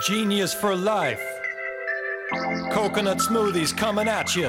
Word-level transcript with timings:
Genius 0.00 0.54
for 0.54 0.74
life. 0.74 1.22
Coconut 2.70 3.18
smoothies 3.18 3.76
coming 3.76 4.08
at 4.08 4.34
you. 4.34 4.48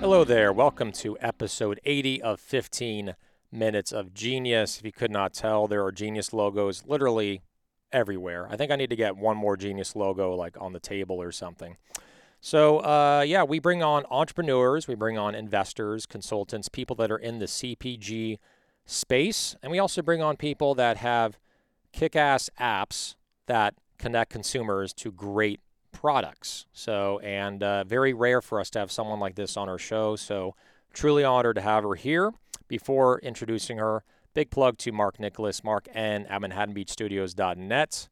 Hello 0.00 0.24
there. 0.24 0.52
Welcome 0.52 0.90
to 0.92 1.18
episode 1.20 1.80
80 1.84 2.22
of 2.22 2.40
15 2.40 3.14
Minutes 3.52 3.92
of 3.92 4.14
Genius. 4.14 4.78
If 4.78 4.84
you 4.86 4.92
could 4.92 5.10
not 5.10 5.34
tell, 5.34 5.68
there 5.68 5.84
are 5.84 5.92
Genius 5.92 6.32
logos 6.32 6.84
literally 6.86 7.42
everywhere. 7.92 8.48
I 8.50 8.56
think 8.56 8.72
I 8.72 8.76
need 8.76 8.90
to 8.90 8.96
get 8.96 9.16
one 9.16 9.36
more 9.36 9.56
Genius 9.56 9.94
logo 9.94 10.34
like 10.34 10.56
on 10.58 10.72
the 10.72 10.80
table 10.80 11.20
or 11.20 11.30
something. 11.30 11.76
So, 12.40 12.78
uh, 12.78 13.24
yeah, 13.26 13.42
we 13.44 13.58
bring 13.58 13.82
on 13.82 14.04
entrepreneurs, 14.10 14.88
we 14.88 14.94
bring 14.94 15.18
on 15.18 15.34
investors, 15.34 16.06
consultants, 16.06 16.68
people 16.68 16.96
that 16.96 17.10
are 17.10 17.18
in 17.18 17.38
the 17.38 17.46
CPG 17.46 18.38
space, 18.88 19.54
and 19.62 19.70
we 19.70 19.78
also 19.78 20.02
bring 20.02 20.22
on 20.22 20.36
people 20.36 20.74
that 20.74 20.96
have 20.96 21.38
kick 21.92 22.16
ass 22.16 22.50
apps 22.58 23.14
that 23.46 23.74
connect 23.98 24.32
consumers 24.32 24.92
to 24.94 25.12
great 25.12 25.60
products. 25.92 26.66
So, 26.72 27.18
and 27.20 27.62
uh, 27.62 27.84
very 27.84 28.12
rare 28.12 28.40
for 28.40 28.60
us 28.60 28.70
to 28.70 28.78
have 28.78 28.90
someone 28.90 29.20
like 29.20 29.34
this 29.34 29.56
on 29.56 29.68
our 29.68 29.78
show. 29.78 30.16
So, 30.16 30.54
truly 30.92 31.22
honored 31.22 31.56
to 31.56 31.62
have 31.62 31.84
her 31.84 31.94
here. 31.94 32.32
Before 32.66 33.18
introducing 33.20 33.78
her, 33.78 34.04
big 34.34 34.50
plug 34.50 34.78
to 34.78 34.92
Mark 34.92 35.20
Nicholas, 35.20 35.62
Mark 35.62 35.86
N 35.92 36.26
at 36.26 36.40
ManhattanBeachStudios.net 36.40 38.08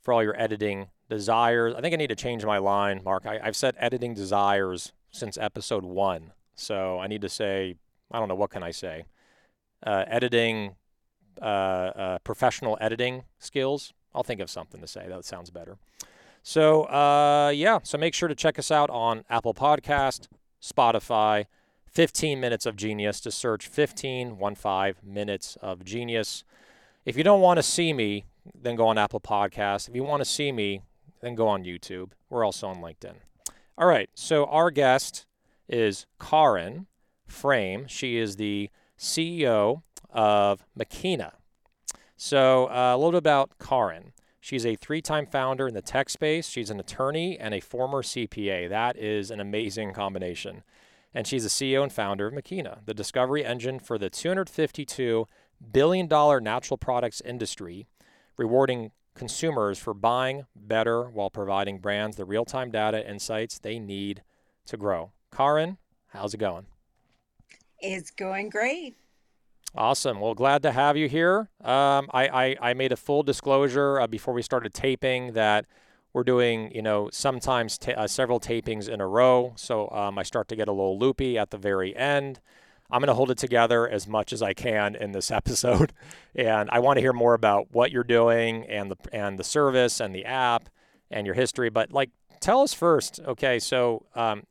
for 0.00 0.14
all 0.14 0.22
your 0.22 0.40
editing 0.40 0.88
desires. 1.08 1.74
I 1.76 1.80
think 1.80 1.94
I 1.94 1.96
need 1.96 2.08
to 2.08 2.16
change 2.16 2.44
my 2.44 2.58
line, 2.58 3.02
Mark. 3.04 3.26
I, 3.26 3.38
have 3.42 3.56
said 3.56 3.74
editing 3.78 4.14
desires 4.14 4.92
since 5.10 5.38
episode 5.38 5.84
one. 5.84 6.32
So 6.54 6.98
I 6.98 7.06
need 7.06 7.22
to 7.22 7.28
say, 7.28 7.76
I 8.10 8.18
don't 8.18 8.28
know, 8.28 8.34
what 8.34 8.50
can 8.50 8.62
I 8.62 8.70
say? 8.70 9.04
Uh, 9.86 10.04
editing, 10.08 10.74
uh, 11.40 11.44
uh, 11.44 12.18
professional 12.20 12.76
editing 12.80 13.24
skills. 13.38 13.92
I'll 14.14 14.22
think 14.22 14.40
of 14.40 14.50
something 14.50 14.80
to 14.80 14.86
say. 14.86 15.06
That 15.08 15.24
sounds 15.24 15.50
better. 15.50 15.78
So, 16.42 16.84
uh, 16.84 17.52
yeah, 17.54 17.78
so 17.82 17.98
make 17.98 18.14
sure 18.14 18.28
to 18.28 18.34
check 18.34 18.58
us 18.58 18.70
out 18.70 18.90
on 18.90 19.24
Apple 19.28 19.54
Podcast, 19.54 20.28
Spotify, 20.62 21.46
15 21.86 22.40
Minutes 22.40 22.66
of 22.66 22.76
Genius 22.76 23.20
to 23.20 23.30
search 23.30 23.68
15, 23.68 24.38
1 24.38 24.54
5 24.54 25.04
Minutes 25.04 25.56
of 25.60 25.84
Genius. 25.84 26.44
If 27.04 27.16
you 27.16 27.24
don't 27.24 27.40
want 27.40 27.58
to 27.58 27.62
see 27.62 27.92
me, 27.92 28.24
then 28.54 28.76
go 28.76 28.86
on 28.86 28.98
Apple 28.98 29.20
Podcast. 29.20 29.88
If 29.88 29.94
you 29.94 30.04
want 30.04 30.20
to 30.20 30.24
see 30.24 30.52
me, 30.52 30.82
then 31.20 31.34
go 31.34 31.48
on 31.48 31.64
YouTube. 31.64 32.10
We're 32.30 32.44
also 32.44 32.68
on 32.68 32.76
LinkedIn. 32.76 33.14
All 33.76 33.86
right, 33.86 34.10
so 34.14 34.46
our 34.46 34.70
guest 34.70 35.26
is 35.68 36.06
Karin 36.18 36.86
Frame. 37.26 37.86
She 37.88 38.16
is 38.16 38.36
the 38.36 38.70
CEO 38.98 39.82
of 40.10 40.64
Makeena. 40.76 41.32
So, 42.16 42.66
uh, 42.66 42.94
a 42.94 42.96
little 42.96 43.12
bit 43.12 43.18
about 43.18 43.52
Karin. 43.58 44.12
She's 44.40 44.64
a 44.64 44.76
three 44.76 45.02
time 45.02 45.26
founder 45.26 45.68
in 45.68 45.74
the 45.74 45.82
tech 45.82 46.08
space. 46.08 46.48
She's 46.48 46.70
an 46.70 46.80
attorney 46.80 47.38
and 47.38 47.54
a 47.54 47.60
former 47.60 48.02
CPA. 48.02 48.68
That 48.68 48.96
is 48.96 49.30
an 49.30 49.40
amazing 49.40 49.92
combination. 49.92 50.62
And 51.14 51.26
she's 51.26 51.42
the 51.42 51.48
CEO 51.48 51.82
and 51.82 51.92
founder 51.92 52.26
of 52.26 52.34
Makeena, 52.34 52.80
the 52.84 52.94
discovery 52.94 53.44
engine 53.44 53.78
for 53.78 53.98
the 53.98 54.10
$252 54.10 55.26
billion 55.72 56.08
natural 56.08 56.78
products 56.78 57.20
industry, 57.20 57.86
rewarding 58.36 58.92
consumers 59.14 59.78
for 59.78 59.94
buying 59.94 60.46
better 60.54 61.10
while 61.10 61.28
providing 61.28 61.78
brands 61.78 62.16
the 62.16 62.24
real 62.24 62.44
time 62.44 62.70
data 62.70 63.08
insights 63.08 63.58
they 63.58 63.78
need 63.78 64.22
to 64.66 64.76
grow. 64.76 65.12
Karin, 65.30 65.78
how's 66.08 66.34
it 66.34 66.38
going? 66.38 66.66
It's 67.80 68.10
going 68.10 68.50
great. 68.50 68.96
Awesome. 69.74 70.20
Well, 70.20 70.34
glad 70.34 70.62
to 70.62 70.72
have 70.72 70.96
you 70.96 71.08
here. 71.08 71.50
Um, 71.62 72.08
I, 72.12 72.28
I, 72.28 72.56
I, 72.70 72.74
made 72.74 72.90
a 72.90 72.96
full 72.96 73.22
disclosure 73.22 74.00
uh, 74.00 74.06
before 74.06 74.32
we 74.32 74.40
started 74.40 74.72
taping 74.72 75.34
that 75.34 75.66
we're 76.14 76.24
doing, 76.24 76.74
you 76.74 76.80
know, 76.80 77.10
sometimes 77.12 77.78
uh, 77.86 78.06
several 78.06 78.40
tapings 78.40 78.88
in 78.88 79.00
a 79.00 79.06
row. 79.06 79.52
So 79.56 79.90
um, 79.90 80.18
I 80.18 80.22
start 80.22 80.48
to 80.48 80.56
get 80.56 80.68
a 80.68 80.72
little 80.72 80.98
loopy 80.98 81.36
at 81.36 81.50
the 81.50 81.58
very 81.58 81.94
end. 81.94 82.40
I'm 82.90 83.00
going 83.00 83.08
to 83.08 83.14
hold 83.14 83.30
it 83.30 83.36
together 83.36 83.86
as 83.86 84.08
much 84.08 84.32
as 84.32 84.40
I 84.40 84.54
can 84.54 84.96
in 84.96 85.12
this 85.12 85.30
episode, 85.40 85.92
and 86.34 86.70
I 86.72 86.78
want 86.78 86.96
to 86.96 87.02
hear 87.02 87.12
more 87.12 87.34
about 87.34 87.68
what 87.70 87.92
you're 87.92 88.04
doing 88.04 88.64
and 88.66 88.90
the 88.90 88.96
and 89.12 89.38
the 89.38 89.44
service 89.44 90.00
and 90.00 90.14
the 90.14 90.24
app 90.24 90.70
and 91.10 91.26
your 91.26 91.34
history. 91.34 91.68
But 91.68 91.92
like, 91.92 92.10
tell 92.40 92.62
us 92.62 92.72
first. 92.72 93.20
Okay, 93.26 93.58
so 93.58 94.06
um, 94.14 94.44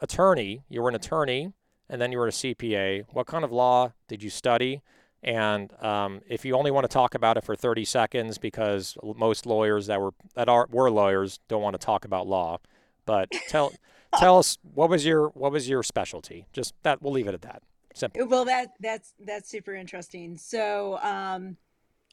attorney, 0.00 0.62
you 0.68 0.80
were 0.80 0.88
an 0.88 0.94
attorney 0.94 1.52
and 1.92 2.00
then 2.00 2.10
you 2.10 2.18
were 2.18 2.26
a 2.26 2.32
CPA. 2.32 3.04
What 3.12 3.26
kind 3.26 3.44
of 3.44 3.52
law 3.52 3.92
did 4.08 4.22
you 4.22 4.30
study? 4.30 4.82
And 5.22 5.70
um, 5.84 6.22
if 6.26 6.44
you 6.44 6.56
only 6.56 6.72
want 6.72 6.84
to 6.84 6.88
talk 6.88 7.14
about 7.14 7.36
it 7.36 7.44
for 7.44 7.54
30 7.54 7.84
seconds, 7.84 8.38
because 8.38 8.96
most 9.02 9.46
lawyers 9.46 9.86
that 9.86 10.00
were 10.00 10.14
that 10.34 10.48
are 10.48 10.66
were 10.70 10.90
lawyers 10.90 11.38
don't 11.46 11.62
want 11.62 11.74
to 11.74 11.84
talk 11.84 12.04
about 12.04 12.26
law, 12.26 12.58
but 13.04 13.30
tell 13.48 13.72
tell 14.18 14.38
us 14.38 14.58
what 14.74 14.88
was 14.88 15.04
your 15.04 15.28
what 15.28 15.52
was 15.52 15.68
your 15.68 15.82
specialty? 15.84 16.46
Just 16.52 16.74
that 16.82 17.02
we'll 17.02 17.12
leave 17.12 17.28
it 17.28 17.34
at 17.34 17.42
that. 17.42 17.62
Simple. 17.94 18.26
Well, 18.26 18.46
that 18.46 18.72
that's 18.80 19.12
that's 19.24 19.48
super 19.48 19.74
interesting. 19.74 20.38
So 20.38 20.98
um, 21.02 21.58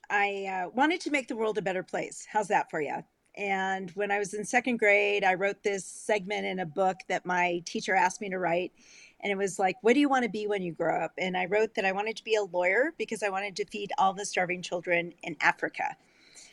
I 0.09 0.66
uh, 0.66 0.69
wanted 0.69 1.00
to 1.01 1.09
make 1.09 1.29
the 1.29 1.38
world 1.38 1.57
a 1.57 1.63
better 1.63 1.84
place. 1.84 2.28
How's 2.29 2.50
that 2.50 2.69
for 2.69 2.81
you? 2.81 2.97
And 3.35 3.90
when 3.91 4.11
I 4.11 4.19
was 4.19 4.34
in 4.34 4.44
second 4.44 4.78
grade, 4.78 5.23
I 5.23 5.35
wrote 5.35 5.63
this 5.63 5.85
segment 5.85 6.46
in 6.46 6.59
a 6.59 6.66
book 6.66 6.97
that 7.07 7.25
my 7.25 7.61
teacher 7.66 7.96
asked 7.96 8.19
me 8.19 8.29
to 8.29 8.38
write 8.38 8.73
and 9.22 9.31
it 9.31 9.38
was 9.38 9.59
like, 9.59 9.75
what 9.81 9.94
do 9.94 10.00
you 10.00 10.09
want 10.09 10.24
to 10.24 10.30
be 10.30 10.47
when 10.47 10.62
you 10.62 10.74
grow 10.74 11.03
up? 11.03 11.12
And 11.18 11.35
I 11.35 11.46
wrote 11.46 11.75
that 11.75 11.85
I 11.85 11.91
wanted 11.91 12.16
to 12.18 12.24
be 12.24 12.35
a 12.35 12.44
lawyer 12.44 12.94
because 12.97 13.24
I 13.24 13.30
wanted 13.30 13.56
to 13.57 13.66
feed 13.66 13.91
all 13.97 14.13
the 14.13 14.25
starving 14.25 14.62
children 14.62 15.13
in 15.24 15.35
Africa. 15.41 15.96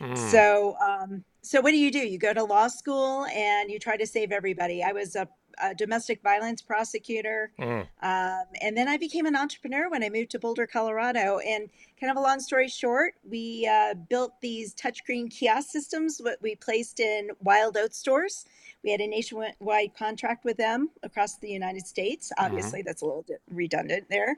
Mm. 0.00 0.16
So, 0.30 0.76
um, 0.80 1.24
so 1.42 1.60
what 1.60 1.70
do 1.70 1.78
you 1.78 1.90
do? 1.90 2.00
You 2.00 2.18
go 2.18 2.34
to 2.34 2.44
law 2.44 2.68
school 2.68 3.26
and 3.26 3.70
you 3.70 3.78
try 3.78 3.96
to 3.96 4.06
save 4.06 4.32
everybody. 4.32 4.82
I 4.82 4.92
was 4.92 5.16
a 5.16 5.28
a 5.62 5.74
domestic 5.74 6.22
violence 6.22 6.62
prosecutor. 6.62 7.50
Mm. 7.58 7.86
Um, 8.02 8.44
and 8.60 8.76
then 8.76 8.88
I 8.88 8.96
became 8.96 9.26
an 9.26 9.36
entrepreneur 9.36 9.88
when 9.88 10.02
I 10.02 10.08
moved 10.08 10.30
to 10.32 10.38
Boulder, 10.38 10.66
Colorado. 10.66 11.38
And 11.38 11.68
kind 12.00 12.10
of 12.10 12.16
a 12.16 12.20
long 12.20 12.40
story 12.40 12.68
short, 12.68 13.14
we 13.28 13.68
uh, 13.70 13.94
built 13.94 14.32
these 14.40 14.74
touchscreen 14.74 15.30
kiosk 15.30 15.70
systems, 15.70 16.18
what 16.20 16.38
we 16.42 16.54
placed 16.56 17.00
in 17.00 17.30
Wild 17.42 17.76
oat 17.76 17.94
stores. 17.94 18.44
We 18.84 18.90
had 18.90 19.00
a 19.00 19.06
nationwide 19.06 19.94
contract 19.96 20.44
with 20.44 20.56
them 20.56 20.90
across 21.02 21.38
the 21.38 21.48
United 21.48 21.86
States. 21.86 22.30
Mm-hmm. 22.30 22.46
Obviously, 22.46 22.80
mm-hmm. 22.80 22.86
that's 22.86 23.02
a 23.02 23.06
little 23.06 23.24
redundant 23.50 24.06
there. 24.10 24.36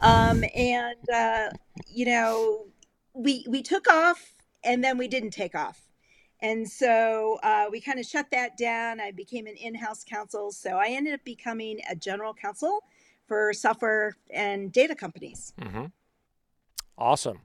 Um, 0.00 0.44
and, 0.54 1.10
uh, 1.10 1.50
you 1.88 2.06
know, 2.06 2.66
we, 3.14 3.46
we 3.48 3.62
took 3.62 3.88
off 3.88 4.34
and 4.64 4.82
then 4.82 4.98
we 4.98 5.08
didn't 5.08 5.30
take 5.30 5.54
off 5.54 5.85
and 6.40 6.68
so 6.68 7.38
uh, 7.42 7.66
we 7.70 7.80
kind 7.80 7.98
of 7.98 8.04
shut 8.04 8.30
that 8.30 8.56
down. 8.56 9.00
I 9.00 9.10
became 9.10 9.46
an 9.46 9.56
in 9.56 9.74
house 9.74 10.04
counsel. 10.04 10.52
So 10.52 10.76
I 10.76 10.88
ended 10.88 11.14
up 11.14 11.24
becoming 11.24 11.80
a 11.90 11.96
general 11.96 12.34
counsel 12.34 12.80
for 13.26 13.52
software 13.52 14.16
and 14.30 14.70
data 14.70 14.94
companies. 14.94 15.52
Mm-hmm. 15.60 15.86
Awesome. 16.98 17.40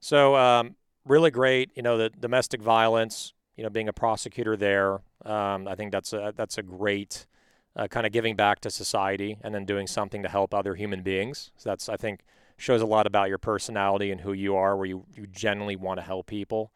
So, 0.00 0.36
um, 0.36 0.76
really 1.04 1.30
great. 1.30 1.70
You 1.74 1.82
know, 1.82 1.96
the 1.98 2.10
domestic 2.10 2.62
violence, 2.62 3.32
you 3.56 3.64
know, 3.64 3.70
being 3.70 3.88
a 3.88 3.92
prosecutor 3.92 4.56
there, 4.56 5.00
um, 5.24 5.66
I 5.66 5.74
think 5.74 5.90
that's 5.90 6.12
a, 6.12 6.32
that's 6.36 6.58
a 6.58 6.62
great 6.62 7.26
uh, 7.74 7.88
kind 7.88 8.06
of 8.06 8.12
giving 8.12 8.36
back 8.36 8.60
to 8.60 8.70
society 8.70 9.38
and 9.42 9.54
then 9.54 9.64
doing 9.64 9.86
something 9.86 10.22
to 10.22 10.28
help 10.28 10.54
other 10.54 10.74
human 10.74 11.02
beings. 11.02 11.50
So 11.56 11.70
that's, 11.70 11.88
I 11.88 11.96
think, 11.96 12.20
shows 12.56 12.82
a 12.82 12.86
lot 12.86 13.06
about 13.06 13.28
your 13.28 13.38
personality 13.38 14.10
and 14.10 14.20
who 14.20 14.32
you 14.32 14.54
are, 14.54 14.76
where 14.76 14.86
you, 14.86 15.04
you 15.14 15.26
genuinely 15.26 15.76
want 15.76 15.98
to 15.98 16.02
help 16.02 16.26
people 16.26 16.72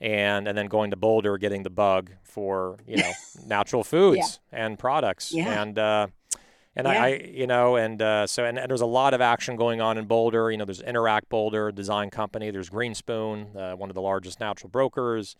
and 0.00 0.46
and 0.46 0.56
then 0.56 0.66
going 0.66 0.90
to 0.90 0.96
Boulder, 0.96 1.38
getting 1.38 1.62
the 1.62 1.70
bug 1.70 2.10
for 2.22 2.78
you 2.86 2.96
know 2.96 3.10
natural 3.46 3.84
foods 3.84 4.40
yeah. 4.52 4.64
and 4.64 4.78
products, 4.78 5.32
yeah. 5.32 5.62
and 5.62 5.78
uh, 5.78 6.06
and 6.76 6.86
yeah. 6.86 7.02
I, 7.02 7.06
I, 7.06 7.30
you 7.32 7.46
know 7.46 7.76
and 7.76 8.00
uh, 8.00 8.26
so 8.26 8.44
and, 8.44 8.58
and, 8.58 8.70
there's 8.70 8.80
a 8.80 8.86
lot 8.86 9.14
of 9.14 9.20
action 9.20 9.56
going 9.56 9.80
on 9.80 9.98
in 9.98 10.06
Boulder. 10.06 10.50
You 10.50 10.56
know, 10.56 10.64
there's 10.64 10.80
Interact 10.80 11.28
Boulder 11.28 11.72
design 11.72 12.10
company. 12.10 12.50
There's 12.50 12.70
Greenspoon, 12.70 13.56
uh, 13.56 13.76
one 13.76 13.90
of 13.90 13.94
the 13.94 14.02
largest 14.02 14.40
natural 14.40 14.70
brokers. 14.70 15.36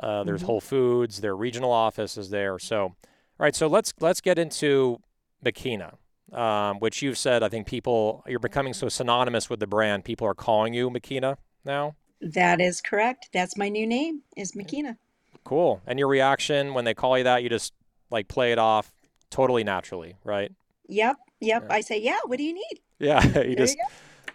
Uh, 0.00 0.22
there's 0.22 0.40
mm-hmm. 0.40 0.46
Whole 0.46 0.60
Foods. 0.60 1.20
Their 1.20 1.36
regional 1.36 1.72
office 1.72 2.16
is 2.16 2.30
there. 2.30 2.58
So, 2.60 2.82
all 2.82 2.96
right. 3.38 3.56
So 3.56 3.66
let's 3.66 3.92
let's 4.00 4.20
get 4.20 4.38
into 4.38 5.00
Makeena. 5.44 5.94
Um, 6.30 6.78
which 6.80 7.00
you've 7.00 7.16
said, 7.16 7.42
I 7.42 7.48
think 7.48 7.66
people, 7.66 8.22
you're 8.26 8.38
becoming 8.38 8.74
so 8.74 8.90
synonymous 8.90 9.48
with 9.48 9.60
the 9.60 9.66
brand. 9.66 10.04
People 10.04 10.26
are 10.26 10.34
calling 10.34 10.74
you 10.74 10.90
Makeena 10.90 11.38
now. 11.64 11.96
That 12.20 12.60
is 12.60 12.80
correct. 12.80 13.28
That's 13.32 13.56
my 13.56 13.68
new 13.68 13.86
name 13.86 14.22
is 14.36 14.52
Makeena. 14.52 14.96
Cool. 15.44 15.80
And 15.86 15.98
your 15.98 16.08
reaction 16.08 16.74
when 16.74 16.84
they 16.84 16.94
call 16.94 17.16
you 17.16 17.24
that, 17.24 17.42
you 17.42 17.48
just 17.48 17.72
like 18.10 18.28
play 18.28 18.52
it 18.52 18.58
off 18.58 18.92
totally 19.30 19.64
naturally, 19.64 20.16
right? 20.24 20.52
Yep. 20.88 21.16
Yep. 21.40 21.66
Yeah. 21.68 21.74
I 21.74 21.80
say, 21.80 22.00
yeah. 22.00 22.18
What 22.26 22.38
do 22.38 22.44
you 22.44 22.54
need? 22.54 22.80
Yeah. 22.98 23.24
you 23.26 23.32
there 23.32 23.54
just 23.54 23.76
you 23.76 23.84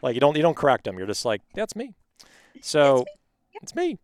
like 0.01 0.15
you 0.15 0.21
don't 0.21 0.35
you 0.35 0.41
don't 0.41 0.55
correct 0.55 0.85
them. 0.85 0.97
You're 0.97 1.07
just 1.07 1.25
like, 1.25 1.41
that's 1.53 1.75
me. 1.75 1.93
So 2.61 2.97
it's 2.97 3.05
me. 3.05 3.11
Yep. 3.53 3.63
It's 3.63 3.75
me. 3.75 3.97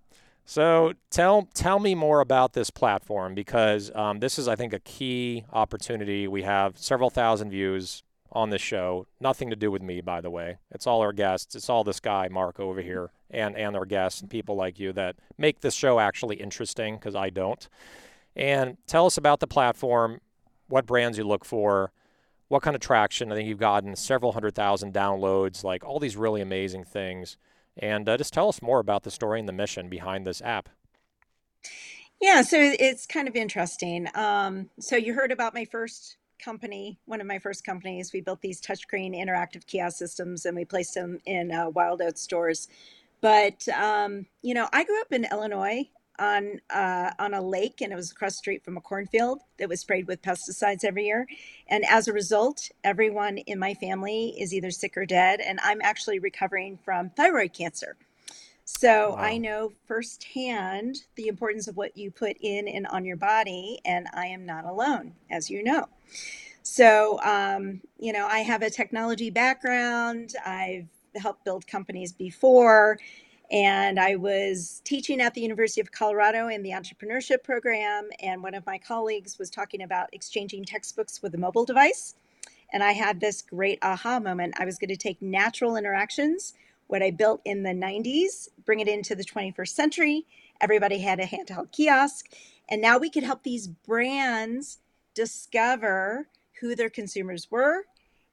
So 0.46 0.94
tell 1.12 1.48
tell 1.54 1.80
me 1.80 1.94
more 1.94 2.22
about 2.22 2.54
this 2.54 2.72
platform 2.72 3.36
because 3.36 3.92
um, 3.94 4.20
this 4.20 4.40
is 4.40 4.48
I 4.48 4.56
think 4.56 4.74
a 4.74 4.80
key 4.80 5.46
opportunity. 5.54 6.28
We 6.28 6.42
have 6.42 6.78
several 6.78 7.12
thousand 7.12 7.52
views 7.52 8.04
on 8.32 8.50
this 8.50 8.62
show. 8.62 9.08
Nothing 9.20 9.50
to 9.50 9.56
do 9.56 9.72
with 9.72 9.82
me, 9.82 10.02
by 10.02 10.22
the 10.22 10.30
way. 10.30 10.58
It's 10.72 10.88
all 10.88 11.02
our 11.02 11.14
guests. 11.14 11.56
It's 11.56 11.70
all 11.70 11.84
this 11.84 12.00
guy, 12.00 12.28
Mark, 12.30 12.60
over 12.60 12.82
here, 12.82 13.12
and, 13.30 13.58
and 13.58 13.76
our 13.76 13.86
guests 13.86 14.22
and 14.22 14.30
people 14.30 14.56
like 14.56 14.80
you 14.80 14.94
that 14.94 15.16
make 15.38 15.62
this 15.62 15.74
show 15.74 16.00
actually 16.00 16.38
interesting 16.38 16.96
because 16.96 17.16
I 17.16 17.30
don't. 17.30 17.68
And 18.36 18.78
tell 18.88 19.06
us 19.06 19.18
about 19.18 19.40
the 19.40 19.48
platform, 19.48 20.22
what 20.68 20.86
brands 20.86 21.18
you 21.18 21.24
look 21.24 21.44
for, 21.44 21.92
what 22.48 22.62
kind 22.62 22.76
of 22.76 22.82
traction. 22.82 23.32
I 23.32 23.36
think 23.36 23.48
you've 23.48 23.58
gotten 23.58 23.96
several 23.96 24.34
hundred 24.34 24.56
thousand 24.56 24.94
downloads, 24.94 25.64
like 25.64 25.84
all 25.84 26.00
these 26.00 26.18
really 26.18 26.42
amazing 26.42 26.84
things. 26.84 27.38
And 27.78 28.10
uh, 28.10 28.18
just 28.18 28.34
tell 28.34 28.50
us 28.50 28.62
more 28.62 28.80
about 28.80 29.04
the 29.04 29.12
story 29.12 29.40
and 29.40 29.48
the 29.48 29.54
mission 29.54 29.90
behind 29.90 30.28
this 30.28 30.42
app. 30.42 30.70
Yeah, 32.22 32.42
so 32.42 32.58
it's 32.60 33.06
kind 33.06 33.28
of 33.28 33.36
interesting. 33.36 34.08
Um, 34.14 34.70
so 34.80 34.98
you 34.98 35.14
heard 35.14 35.32
about 35.32 35.54
my 35.54 35.64
first 35.64 36.18
company, 36.40 37.00
one 37.06 37.22
of 37.22 37.28
my 37.28 37.40
first 37.40 37.64
companies. 37.64 38.12
We 38.14 38.22
built 38.22 38.42
these 38.42 38.62
touchscreen 38.62 39.16
interactive 39.16 39.66
kiosk 39.66 39.98
systems 39.98 40.46
and 40.46 40.56
we 40.56 40.66
placed 40.66 40.94
them 40.94 41.20
in 41.26 41.52
uh, 41.52 41.70
Wild 41.70 42.02
Oats 42.02 42.22
stores. 42.22 42.68
But 43.22 43.68
um, 43.70 44.26
you 44.42 44.54
know, 44.54 44.68
I 44.72 44.84
grew 44.84 45.00
up 45.02 45.12
in 45.12 45.26
Illinois 45.32 45.90
on 46.20 46.60
uh, 46.70 47.12
on 47.18 47.34
a 47.34 47.42
lake, 47.42 47.82
and 47.82 47.92
it 47.92 47.96
was 47.96 48.12
across 48.12 48.34
the 48.34 48.38
street 48.38 48.64
from 48.64 48.78
a 48.78 48.82
cornfield 48.82 49.42
that 49.58 49.70
was 49.70 49.82
sprayed 49.82 50.08
with 50.08 50.22
pesticides 50.22 50.84
every 50.84 51.06
year. 51.06 51.28
And 51.68 51.84
as 51.90 52.08
a 52.08 52.14
result, 52.14 52.70
everyone 52.84 53.38
in 53.40 53.60
my 53.60 53.74
family 53.74 54.36
is 54.40 54.54
either 54.54 54.72
sick 54.72 54.98
or 54.98 55.06
dead, 55.06 55.40
and 55.40 55.60
I'm 55.64 55.82
actually 55.82 56.20
recovering 56.20 56.78
from 56.78 57.10
thyroid 57.12 57.54
cancer. 57.54 57.98
So 58.78 59.10
wow. 59.10 59.16
I 59.18 59.38
know 59.38 59.74
firsthand 59.88 61.04
the 61.16 61.28
importance 61.28 61.68
of 61.68 61.76
what 61.76 61.98
you 61.98 62.12
put 62.12 62.38
in 62.40 62.68
and 62.68 62.86
on 62.88 63.04
your 63.04 63.18
body, 63.18 63.80
and 63.84 64.08
I 64.14 64.28
am 64.28 64.46
not 64.46 64.64
alone, 64.64 65.16
as 65.32 65.50
you 65.50 65.64
know. 65.64 65.90
So, 66.62 67.20
um, 67.24 67.82
you 67.98 68.14
know, 68.14 68.28
I 68.28 68.40
have 68.40 68.62
a 68.62 68.70
technology 68.70 69.32
background. 69.32 70.34
I've 70.46 70.88
helped 71.16 71.44
build 71.44 71.66
companies 71.66 72.14
before, 72.14 73.00
and 73.50 74.00
I 74.00 74.16
was 74.16 74.82
teaching 74.86 75.20
at 75.20 75.34
the 75.34 75.42
University 75.42 75.82
of 75.82 75.92
Colorado 75.92 76.48
in 76.48 76.62
the 76.62 76.70
entrepreneurship 76.70 77.44
program. 77.44 78.08
And 78.22 78.44
one 78.44 78.54
of 78.54 78.66
my 78.68 78.78
colleagues 78.78 79.40
was 79.40 79.50
talking 79.50 79.82
about 79.82 80.10
exchanging 80.14 80.64
textbooks 80.64 81.24
with 81.24 81.34
a 81.34 81.40
mobile 81.40 81.66
device. 81.66 82.16
And 82.72 82.84
I 82.84 82.92
had 82.92 83.20
this 83.20 83.42
great 83.42 83.80
aha 83.82 84.20
moment. 84.20 84.54
I 84.60 84.66
was 84.66 84.78
going 84.78 84.90
to 84.90 84.96
take 84.96 85.22
natural 85.24 85.76
interactions 85.76 86.54
what 86.90 87.04
I 87.04 87.12
built 87.12 87.42
in 87.46 87.62
the 87.62 87.70
90s, 87.70 88.50
bring 88.66 88.80
it 88.80 88.88
into 88.88 89.14
the 89.14 89.24
21st 89.24 89.70
century. 89.70 90.26
Everybody 90.60 90.98
had 90.98 91.20
a 91.20 91.26
handheld 91.26 91.72
kiosk. 91.72 92.26
And 92.68 92.82
now 92.82 92.98
we 92.98 93.12
could 93.12 93.24
help 93.24 93.44
these 93.44 93.68
brands 93.68 94.80
discover 95.14 96.28
who 96.60 96.76
their 96.76 96.90
consumers 96.90 97.52
were 97.52 97.84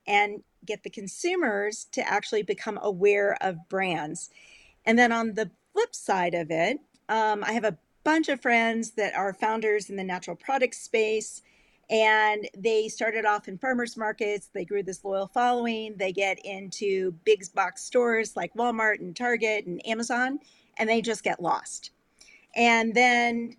and 0.06 0.42
get 0.64 0.82
the 0.82 0.90
consumers 0.90 1.84
to 1.92 2.08
actually 2.08 2.42
become 2.42 2.78
aware 2.80 3.36
of 3.42 3.68
brands. 3.68 4.30
And 4.86 4.98
then 4.98 5.12
on 5.12 5.34
the 5.34 5.50
flip 5.74 5.94
side 5.94 6.32
of 6.32 6.50
it, 6.50 6.78
um, 7.10 7.44
I 7.44 7.52
have 7.52 7.64
a 7.64 7.76
bunch 8.04 8.30
of 8.30 8.40
friends 8.40 8.92
that 8.92 9.14
are 9.14 9.34
founders 9.34 9.90
in 9.90 9.96
the 9.96 10.04
natural 10.04 10.34
product 10.34 10.76
space 10.76 11.42
and 11.88 12.48
they 12.56 12.88
started 12.88 13.24
off 13.24 13.46
in 13.48 13.56
farmers 13.56 13.96
markets 13.96 14.50
they 14.52 14.64
grew 14.64 14.82
this 14.82 15.04
loyal 15.04 15.28
following 15.28 15.94
they 15.96 16.12
get 16.12 16.38
into 16.44 17.12
big 17.24 17.44
box 17.54 17.84
stores 17.84 18.36
like 18.36 18.52
walmart 18.54 18.98
and 18.98 19.14
target 19.14 19.66
and 19.66 19.86
amazon 19.86 20.38
and 20.78 20.88
they 20.88 21.00
just 21.00 21.22
get 21.22 21.40
lost 21.40 21.90
and 22.56 22.94
then 22.94 23.56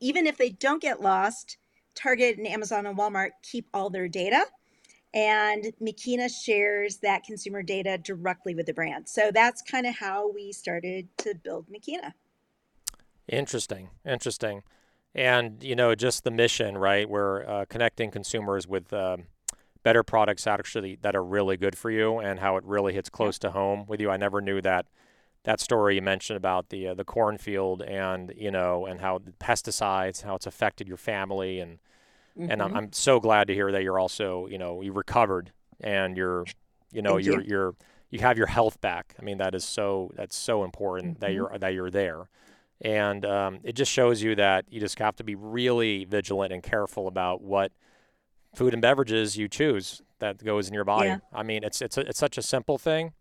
even 0.00 0.26
if 0.26 0.38
they 0.38 0.50
don't 0.50 0.80
get 0.80 1.02
lost 1.02 1.58
target 1.94 2.38
and 2.38 2.46
amazon 2.46 2.86
and 2.86 2.96
walmart 2.96 3.30
keep 3.42 3.66
all 3.74 3.90
their 3.90 4.08
data 4.08 4.44
and 5.14 5.72
Makeena 5.80 6.28
shares 6.28 6.98
that 6.98 7.24
consumer 7.24 7.62
data 7.62 7.96
directly 7.96 8.54
with 8.54 8.66
the 8.66 8.74
brand. 8.74 9.08
So 9.08 9.30
that's 9.32 9.62
kind 9.62 9.86
of 9.86 9.96
how 9.96 10.30
we 10.30 10.52
started 10.52 11.08
to 11.18 11.34
build 11.34 11.70
Makeena. 11.70 12.12
Interesting. 13.26 13.88
Interesting 14.04 14.62
and 15.16 15.64
you 15.64 15.74
know 15.74 15.94
just 15.94 16.22
the 16.22 16.30
mission 16.30 16.78
right 16.78 17.08
we're 17.08 17.44
uh, 17.46 17.64
connecting 17.68 18.10
consumers 18.10 18.68
with 18.68 18.92
um, 18.92 19.24
better 19.82 20.02
products 20.02 20.46
actually 20.46 20.98
that 21.00 21.16
are 21.16 21.24
really 21.24 21.56
good 21.56 21.76
for 21.76 21.90
you 21.90 22.18
and 22.18 22.38
how 22.38 22.56
it 22.56 22.64
really 22.64 22.92
hits 22.92 23.08
close 23.08 23.38
to 23.38 23.50
home 23.50 23.84
with 23.88 24.00
you 24.00 24.10
i 24.10 24.16
never 24.16 24.40
knew 24.40 24.60
that 24.60 24.86
that 25.44 25.60
story 25.60 25.94
you 25.94 26.02
mentioned 26.02 26.36
about 26.36 26.68
the 26.68 26.88
uh, 26.88 26.94
the 26.94 27.04
cornfield 27.04 27.82
and 27.82 28.32
you 28.36 28.50
know 28.50 28.84
and 28.84 29.00
how 29.00 29.18
pesticides 29.40 30.22
how 30.22 30.34
it's 30.34 30.46
affected 30.46 30.86
your 30.86 30.96
family 30.98 31.60
and 31.60 31.78
mm-hmm. 32.38 32.50
and 32.50 32.60
I'm, 32.60 32.68
mm-hmm. 32.68 32.76
I'm 32.76 32.92
so 32.92 33.18
glad 33.18 33.46
to 33.46 33.54
hear 33.54 33.72
that 33.72 33.82
you're 33.82 33.98
also 33.98 34.46
you 34.46 34.58
know 34.58 34.82
you 34.82 34.92
recovered 34.92 35.52
and 35.80 36.16
you're 36.16 36.44
you 36.92 37.00
know 37.00 37.16
you're 37.16 37.40
you. 37.40 37.46
you're 37.48 37.74
you 38.10 38.18
have 38.20 38.36
your 38.36 38.48
health 38.48 38.80
back 38.80 39.14
i 39.20 39.22
mean 39.22 39.38
that 39.38 39.54
is 39.54 39.64
so 39.64 40.10
that's 40.14 40.36
so 40.36 40.62
important 40.62 41.14
mm-hmm. 41.14 41.20
that 41.20 41.32
you're 41.32 41.58
that 41.58 41.72
you're 41.74 41.90
there 41.90 42.28
and 42.80 43.24
um, 43.24 43.58
it 43.62 43.74
just 43.74 43.90
shows 43.90 44.22
you 44.22 44.34
that 44.34 44.66
you 44.68 44.80
just 44.80 44.98
have 44.98 45.16
to 45.16 45.24
be 45.24 45.34
really 45.34 46.04
vigilant 46.04 46.52
and 46.52 46.62
careful 46.62 47.08
about 47.08 47.42
what 47.42 47.72
food 48.54 48.72
and 48.72 48.82
beverages 48.82 49.36
you 49.36 49.48
choose 49.48 50.02
that 50.18 50.42
goes 50.44 50.68
in 50.68 50.74
your 50.74 50.84
body. 50.84 51.08
Yeah. 51.08 51.18
I 51.32 51.42
mean, 51.42 51.64
it's 51.64 51.80
it's 51.82 51.96
a, 51.96 52.00
it's 52.02 52.18
such 52.18 52.38
a 52.38 52.42
simple 52.42 52.78
thing. 52.78 53.12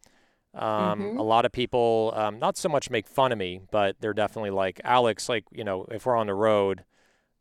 Um, 0.53 1.01
mm-hmm. 1.01 1.17
A 1.17 1.23
lot 1.23 1.45
of 1.45 1.51
people, 1.51 2.13
um, 2.15 2.39
not 2.39 2.55
so 2.55 2.69
much 2.69 2.89
make 2.89 3.07
fun 3.07 3.33
of 3.33 3.37
me, 3.37 3.61
but 3.71 3.97
they're 3.99 4.13
definitely 4.13 4.51
like 4.51 4.79
Alex. 4.83 5.27
Like 5.27 5.43
you 5.51 5.63
know, 5.63 5.85
if 5.91 6.05
we're 6.05 6.15
on 6.15 6.27
the 6.27 6.33
road, 6.33 6.83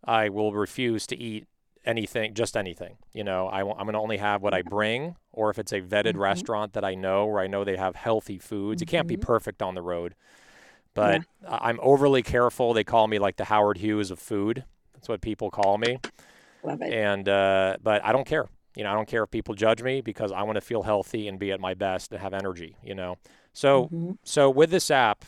I 0.05 0.29
will 0.29 0.53
refuse 0.53 1.07
to 1.09 1.17
eat 1.17 1.47
anything, 1.85 2.35
just 2.35 2.57
anything. 2.57 2.97
You 3.13 3.25
know, 3.25 3.47
I, 3.47 3.61
am 3.61 3.67
going 3.77 3.93
to 3.93 3.99
only 3.99 4.17
have 4.17 4.43
what 4.43 4.55
I 4.55 4.63
bring, 4.63 5.17
or 5.33 5.51
if 5.51 5.59
it's 5.59 5.73
a 5.73 5.81
vetted 5.81 6.13
mm-hmm. 6.13 6.21
restaurant 6.21 6.73
that 6.73 6.85
I 6.85 6.95
know, 6.95 7.27
where 7.27 7.41
I 7.41 7.47
know 7.47 7.65
they 7.65 7.77
have 7.77 7.95
healthy 7.95 8.39
foods. 8.39 8.83
Mm-hmm. 8.83 8.89
It 8.89 8.91
can't 8.91 9.09
be 9.09 9.17
mm-hmm. 9.17 9.23
perfect 9.23 9.63
on 9.63 9.75
the 9.75 9.83
road, 9.83 10.15
but 10.95 11.23
yeah. 11.43 11.59
I'm 11.61 11.79
overly 11.83 12.23
careful. 12.23 12.73
They 12.73 12.85
call 12.85 13.07
me 13.07 13.19
like 13.19 13.37
the 13.37 13.45
Howard 13.45 13.79
Hughes 13.79 14.11
of 14.11 14.19
food. 14.19 14.65
That's 14.95 15.09
what 15.09 15.21
people 15.21 15.51
call 15.51 15.79
me. 15.79 15.99
Love 16.63 16.81
it. 16.83 16.93
And 16.93 17.29
uh, 17.29 17.77
but 17.83 18.05
I 18.05 18.13
don't 18.13 18.27
care. 18.27 18.47
You 18.77 18.85
know, 18.85 18.91
I 18.91 18.95
don't 18.95 19.07
care 19.07 19.23
if 19.23 19.31
people 19.31 19.55
judge 19.55 19.83
me 19.83 20.01
because 20.01 20.33
I 20.33 20.43
want 20.43 20.57
to 20.57 20.61
feel 20.61 20.83
healthy 20.83 21.29
and 21.29 21.39
be 21.39 21.53
at 21.53 21.61
my 21.61 21.75
best 21.75 22.13
and 22.13 22.21
have 22.21 22.33
energy. 22.33 22.77
You 22.83 22.95
know, 22.95 23.19
so 23.53 23.85
mm-hmm. 23.85 24.13
so 24.25 24.51
with 24.51 24.71
this 24.71 24.91
app, 24.91 25.25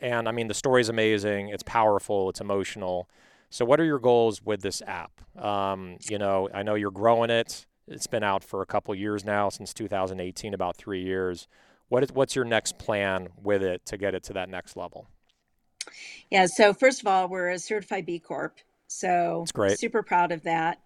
and 0.00 0.28
I 0.28 0.32
mean 0.32 0.48
the 0.48 0.54
story 0.54 0.80
is 0.80 0.88
amazing. 0.88 1.48
It's 1.48 1.62
powerful. 1.62 2.30
It's 2.30 2.40
emotional. 2.40 3.08
So 3.50 3.64
what 3.64 3.80
are 3.80 3.84
your 3.84 3.98
goals 3.98 4.42
with 4.42 4.62
this 4.62 4.80
app? 4.86 5.20
Um, 5.42 5.98
you 6.08 6.18
know, 6.18 6.48
I 6.54 6.62
know 6.62 6.76
you're 6.76 6.92
growing 6.92 7.30
it. 7.30 7.66
It's 7.88 8.06
been 8.06 8.22
out 8.22 8.44
for 8.44 8.62
a 8.62 8.66
couple 8.66 8.94
years 8.94 9.24
now, 9.24 9.48
since 9.48 9.74
2018, 9.74 10.54
about 10.54 10.76
three 10.76 11.02
years. 11.02 11.48
What 11.90 12.04
is 12.04 12.12
what's 12.12 12.36
your 12.36 12.44
next 12.44 12.78
plan 12.78 13.28
with 13.42 13.62
it 13.62 13.84
to 13.86 13.98
get 13.98 14.14
it 14.14 14.22
to 14.24 14.32
that 14.34 14.48
next 14.48 14.76
level? 14.76 15.08
Yeah, 16.30 16.46
so 16.46 16.72
first 16.72 17.00
of 17.00 17.08
all, 17.08 17.28
we're 17.28 17.50
a 17.50 17.58
certified 17.58 18.06
B 18.06 18.20
Corp. 18.20 18.58
So 18.86 19.40
That's 19.40 19.52
great. 19.52 19.78
super 19.78 20.02
proud 20.02 20.30
of 20.30 20.42
that. 20.44 20.78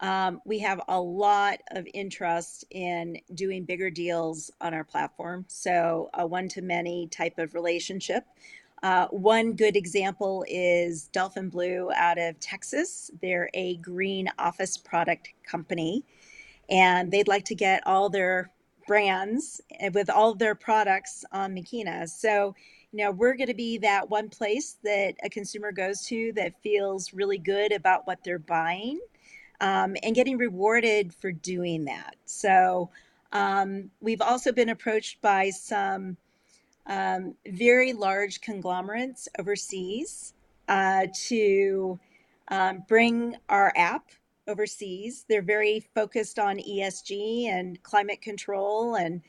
Um, 0.00 0.40
we 0.46 0.58
have 0.60 0.80
a 0.88 0.98
lot 0.98 1.58
of 1.72 1.86
interest 1.92 2.64
in 2.70 3.18
doing 3.34 3.64
bigger 3.64 3.90
deals 3.90 4.50
on 4.60 4.72
our 4.72 4.84
platform. 4.84 5.44
So 5.48 6.08
a 6.14 6.26
one 6.26 6.48
to 6.48 6.62
many 6.62 7.08
type 7.08 7.38
of 7.38 7.52
relationship. 7.52 8.24
Uh, 8.82 9.06
one 9.08 9.52
good 9.52 9.76
example 9.76 10.46
is 10.48 11.08
Dolphin 11.08 11.50
Blue 11.50 11.90
out 11.94 12.16
of 12.16 12.40
Texas. 12.40 13.10
They're 13.20 13.50
a 13.52 13.76
green 13.78 14.30
office 14.38 14.78
product 14.78 15.28
company, 15.44 16.04
and 16.70 17.10
they'd 17.10 17.28
like 17.28 17.44
to 17.46 17.54
get 17.54 17.86
all 17.86 18.08
their 18.08 18.50
brands 18.88 19.60
eh, 19.78 19.90
with 19.92 20.10
all 20.10 20.34
their 20.34 20.56
products 20.56 21.24
on 21.30 21.54
Makeena. 21.54 22.08
So, 22.08 22.56
you 22.90 23.04
know, 23.04 23.12
we're 23.12 23.36
going 23.36 23.48
to 23.48 23.54
be 23.54 23.78
that 23.78 24.10
one 24.10 24.28
place 24.28 24.78
that 24.82 25.14
a 25.22 25.28
consumer 25.28 25.70
goes 25.70 26.04
to 26.06 26.32
that 26.32 26.60
feels 26.62 27.12
really 27.12 27.38
good 27.38 27.70
about 27.70 28.06
what 28.08 28.24
they're 28.24 28.40
buying 28.40 28.98
um, 29.60 29.94
and 30.02 30.16
getting 30.16 30.38
rewarded 30.38 31.14
for 31.14 31.30
doing 31.30 31.84
that. 31.84 32.16
So, 32.24 32.90
um, 33.32 33.90
we've 34.00 34.22
also 34.22 34.52
been 34.52 34.70
approached 34.70 35.20
by 35.20 35.50
some 35.50 36.16
um, 36.86 37.34
very 37.46 37.92
large 37.92 38.40
conglomerates 38.40 39.28
overseas 39.38 40.32
uh, 40.66 41.06
to 41.26 42.00
um, 42.48 42.84
bring 42.88 43.36
our 43.50 43.72
app 43.76 44.10
overseas. 44.48 45.24
They're 45.28 45.42
very 45.42 45.80
focused 45.94 46.38
on 46.38 46.58
ESG 46.58 47.44
and 47.44 47.80
climate 47.82 48.20
control 48.20 48.96
and 48.96 49.20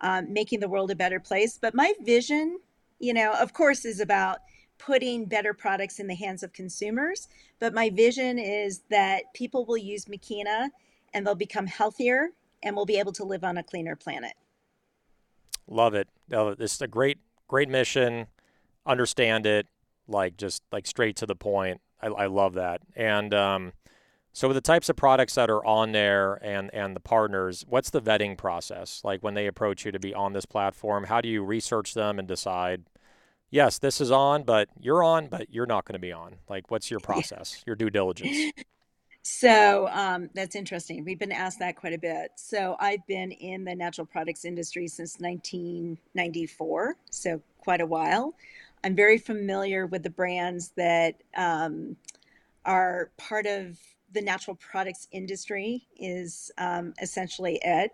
um, 0.00 0.32
making 0.32 0.60
the 0.60 0.68
world 0.68 0.90
a 0.90 0.96
better 0.96 1.20
place. 1.20 1.58
But 1.60 1.74
my 1.74 1.92
vision, 2.02 2.60
you 2.98 3.12
know, 3.12 3.32
of 3.32 3.52
course, 3.52 3.84
is 3.84 4.00
about 4.00 4.38
putting 4.78 5.24
better 5.24 5.52
products 5.52 5.98
in 5.98 6.06
the 6.06 6.14
hands 6.14 6.42
of 6.42 6.52
consumers. 6.52 7.28
But 7.58 7.74
my 7.74 7.90
vision 7.90 8.38
is 8.38 8.82
that 8.90 9.34
people 9.34 9.64
will 9.66 9.76
use 9.76 10.08
Makeena 10.08 10.70
and 11.12 11.26
they'll 11.26 11.34
become 11.34 11.66
healthier 11.66 12.30
and 12.62 12.74
we'll 12.76 12.86
be 12.86 12.98
able 12.98 13.12
to 13.12 13.24
live 13.24 13.44
on 13.44 13.58
a 13.58 13.62
cleaner 13.62 13.96
planet. 13.96 14.34
Love 15.66 15.94
it. 15.94 16.08
This 16.28 16.74
is 16.74 16.80
a 16.80 16.88
great, 16.88 17.18
great 17.46 17.68
mission. 17.68 18.26
Understand 18.86 19.46
it, 19.46 19.66
like 20.06 20.36
just 20.36 20.62
like 20.72 20.86
straight 20.86 21.16
to 21.16 21.26
the 21.26 21.36
point. 21.36 21.80
I, 22.00 22.06
I 22.06 22.26
love 22.26 22.54
that. 22.54 22.80
And 22.96 23.34
um, 23.34 23.72
So 24.38 24.46
with 24.46 24.54
the 24.54 24.60
types 24.60 24.88
of 24.88 24.94
products 24.94 25.34
that 25.34 25.50
are 25.50 25.66
on 25.66 25.90
there 25.90 26.34
and 26.44 26.72
and 26.72 26.94
the 26.94 27.00
partners, 27.00 27.64
what's 27.68 27.90
the 27.90 28.00
vetting 28.00 28.38
process? 28.38 29.00
Like 29.02 29.20
when 29.20 29.34
they 29.34 29.48
approach 29.48 29.84
you 29.84 29.90
to 29.90 29.98
be 29.98 30.14
on 30.14 30.32
this 30.32 30.46
platform, 30.46 31.02
how 31.02 31.20
do 31.20 31.28
you 31.28 31.42
research 31.42 31.92
them 31.94 32.20
and 32.20 32.28
decide, 32.28 32.84
yes, 33.50 33.80
this 33.80 34.00
is 34.00 34.12
on, 34.12 34.44
but 34.44 34.68
you're 34.78 35.02
on, 35.02 35.26
but 35.26 35.52
you're 35.52 35.66
not 35.66 35.86
going 35.86 35.94
to 35.94 35.98
be 35.98 36.12
on? 36.12 36.36
Like 36.48 36.70
what's 36.70 36.88
your 36.88 37.00
process, 37.00 37.64
your 37.66 37.74
due 37.74 37.90
diligence? 37.90 38.52
So 39.22 39.88
um, 39.88 40.30
that's 40.32 40.56
interesting. 40.56 41.04
We've 41.04 41.18
been 41.18 41.32
asked 41.32 41.58
that 41.58 41.76
quite 41.76 41.92
a 41.92 41.98
bit. 41.98 42.30
So 42.36 42.76
I've 42.80 43.06
been 43.06 43.30
in 43.30 43.62
the 43.62 43.74
natural 43.74 44.06
products 44.06 44.46
industry 44.46 44.88
since 44.88 45.18
1994, 45.18 46.96
so 47.10 47.42
quite 47.58 47.82
a 47.82 47.86
while. 47.86 48.34
I'm 48.84 48.94
very 48.94 49.18
familiar 49.18 49.86
with 49.86 50.02
the 50.02 50.08
brands 50.08 50.72
that 50.76 51.16
um, 51.36 51.96
are 52.64 53.10
part 53.18 53.44
of 53.44 53.76
the 54.12 54.22
natural 54.22 54.56
products 54.56 55.08
industry 55.12 55.86
is 55.98 56.50
um, 56.58 56.94
essentially 57.02 57.60
it. 57.62 57.92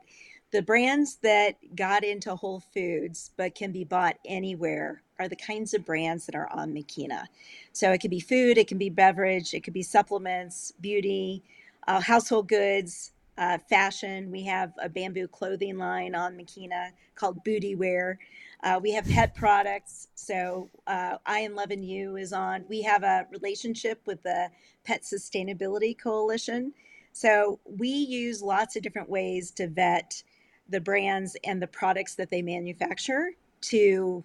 The 0.52 0.62
brands 0.62 1.16
that 1.22 1.56
got 1.74 2.04
into 2.04 2.34
Whole 2.36 2.60
Foods 2.74 3.32
but 3.36 3.54
can 3.54 3.72
be 3.72 3.84
bought 3.84 4.16
anywhere 4.24 5.02
are 5.18 5.28
the 5.28 5.36
kinds 5.36 5.74
of 5.74 5.84
brands 5.84 6.26
that 6.26 6.34
are 6.34 6.48
on 6.52 6.72
Makeena. 6.72 7.24
So 7.72 7.92
it 7.92 7.98
could 7.98 8.10
be 8.10 8.20
food, 8.20 8.58
it 8.58 8.68
can 8.68 8.78
be 8.78 8.90
beverage, 8.90 9.54
it 9.54 9.64
could 9.64 9.74
be 9.74 9.82
supplements, 9.82 10.72
beauty, 10.80 11.42
uh, 11.88 12.00
household 12.00 12.48
goods, 12.48 13.12
uh, 13.38 13.58
fashion. 13.68 14.30
We 14.30 14.44
have 14.44 14.72
a 14.80 14.88
bamboo 14.88 15.28
clothing 15.28 15.78
line 15.78 16.14
on 16.14 16.36
Makeena 16.36 16.90
called 17.14 17.42
Booty 17.44 17.74
Wear. 17.74 18.18
Uh, 18.64 18.80
we 18.82 18.92
have 18.92 19.06
pet 19.06 19.34
products. 19.34 20.08
So 20.14 20.70
uh, 20.86 21.18
I 21.26 21.40
and 21.40 21.54
Love 21.54 21.70
and 21.70 21.84
You 21.84 22.16
is 22.16 22.32
on. 22.32 22.64
We 22.66 22.80
have 22.82 23.02
a 23.02 23.26
relationship 23.30 24.00
with 24.06 24.22
the 24.22 24.48
Pet 24.84 25.02
Sustainability 25.02 25.96
Coalition. 25.96 26.72
So 27.12 27.60
we 27.64 27.88
use 27.88 28.42
lots 28.42 28.74
of 28.74 28.82
different 28.82 29.10
ways 29.10 29.50
to 29.52 29.68
vet 29.68 30.22
the 30.70 30.80
brands 30.80 31.36
and 31.44 31.60
the 31.60 31.66
products 31.66 32.14
that 32.14 32.30
they 32.30 32.40
manufacture 32.40 33.32
to 33.60 34.24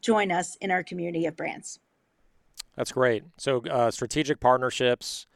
join 0.00 0.32
us 0.32 0.56
in 0.56 0.72
our 0.72 0.82
community 0.82 1.26
of 1.26 1.36
brands. 1.36 1.78
That's 2.74 2.90
great. 2.90 3.22
So 3.38 3.60
uh, 3.70 3.92
strategic 3.92 4.40
partnerships, 4.40 5.28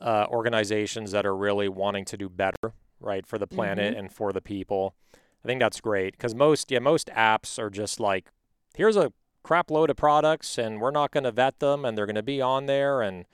uh, 0.00 0.26
organizations 0.28 1.10
that 1.10 1.26
are 1.26 1.36
really 1.36 1.68
wanting 1.68 2.04
to 2.06 2.16
do 2.16 2.28
better, 2.28 2.74
right, 3.00 3.26
for 3.26 3.38
the 3.38 3.46
planet 3.48 3.90
mm-hmm. 3.90 4.04
and 4.04 4.12
for 4.12 4.32
the 4.32 4.40
people. 4.40 4.94
I 5.44 5.48
think 5.48 5.60
that's 5.60 5.80
great 5.80 6.12
because 6.12 6.34
most 6.34 6.70
yeah 6.70 6.78
most 6.78 7.08
apps 7.08 7.58
are 7.58 7.70
just 7.70 8.00
like 8.00 8.30
here's 8.74 8.96
a 8.96 9.12
crap 9.42 9.70
load 9.70 9.90
of 9.90 9.96
products 9.96 10.56
and 10.58 10.80
we're 10.80 10.90
not 10.90 11.10
going 11.10 11.24
to 11.24 11.32
vet 11.32 11.58
them 11.58 11.84
and 11.84 11.96
they're 11.96 12.06
going 12.06 12.14
to 12.14 12.22
be 12.22 12.40
on 12.40 12.66
there 12.66 13.02
and 13.02 13.24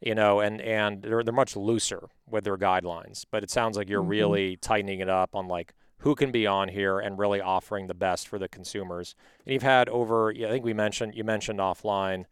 you 0.00 0.14
know 0.14 0.40
and 0.40 0.60
and 0.60 1.02
they're 1.02 1.22
they're 1.24 1.32
much 1.32 1.56
looser 1.56 2.08
with 2.28 2.44
their 2.44 2.56
guidelines 2.56 3.24
but 3.30 3.42
it 3.42 3.50
sounds 3.50 3.76
like 3.76 3.88
you're 3.88 4.00
mm-hmm. 4.00 4.10
really 4.10 4.56
tightening 4.56 5.00
it 5.00 5.08
up 5.08 5.34
on 5.34 5.48
like 5.48 5.74
who 6.02 6.14
can 6.14 6.30
be 6.30 6.46
on 6.46 6.68
here 6.68 7.00
and 7.00 7.18
really 7.18 7.40
offering 7.40 7.88
the 7.88 7.94
best 7.94 8.28
for 8.28 8.38
the 8.38 8.48
consumers 8.48 9.16
and 9.44 9.52
you've 9.52 9.62
had 9.62 9.88
over 9.88 10.30
I 10.30 10.48
think 10.48 10.64
we 10.64 10.74
mentioned 10.74 11.14
you 11.16 11.24
mentioned 11.24 11.58
offline 11.58 12.24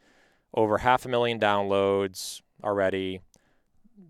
over 0.54 0.78
half 0.78 1.04
a 1.04 1.08
million 1.08 1.40
downloads 1.40 2.40
already 2.62 3.20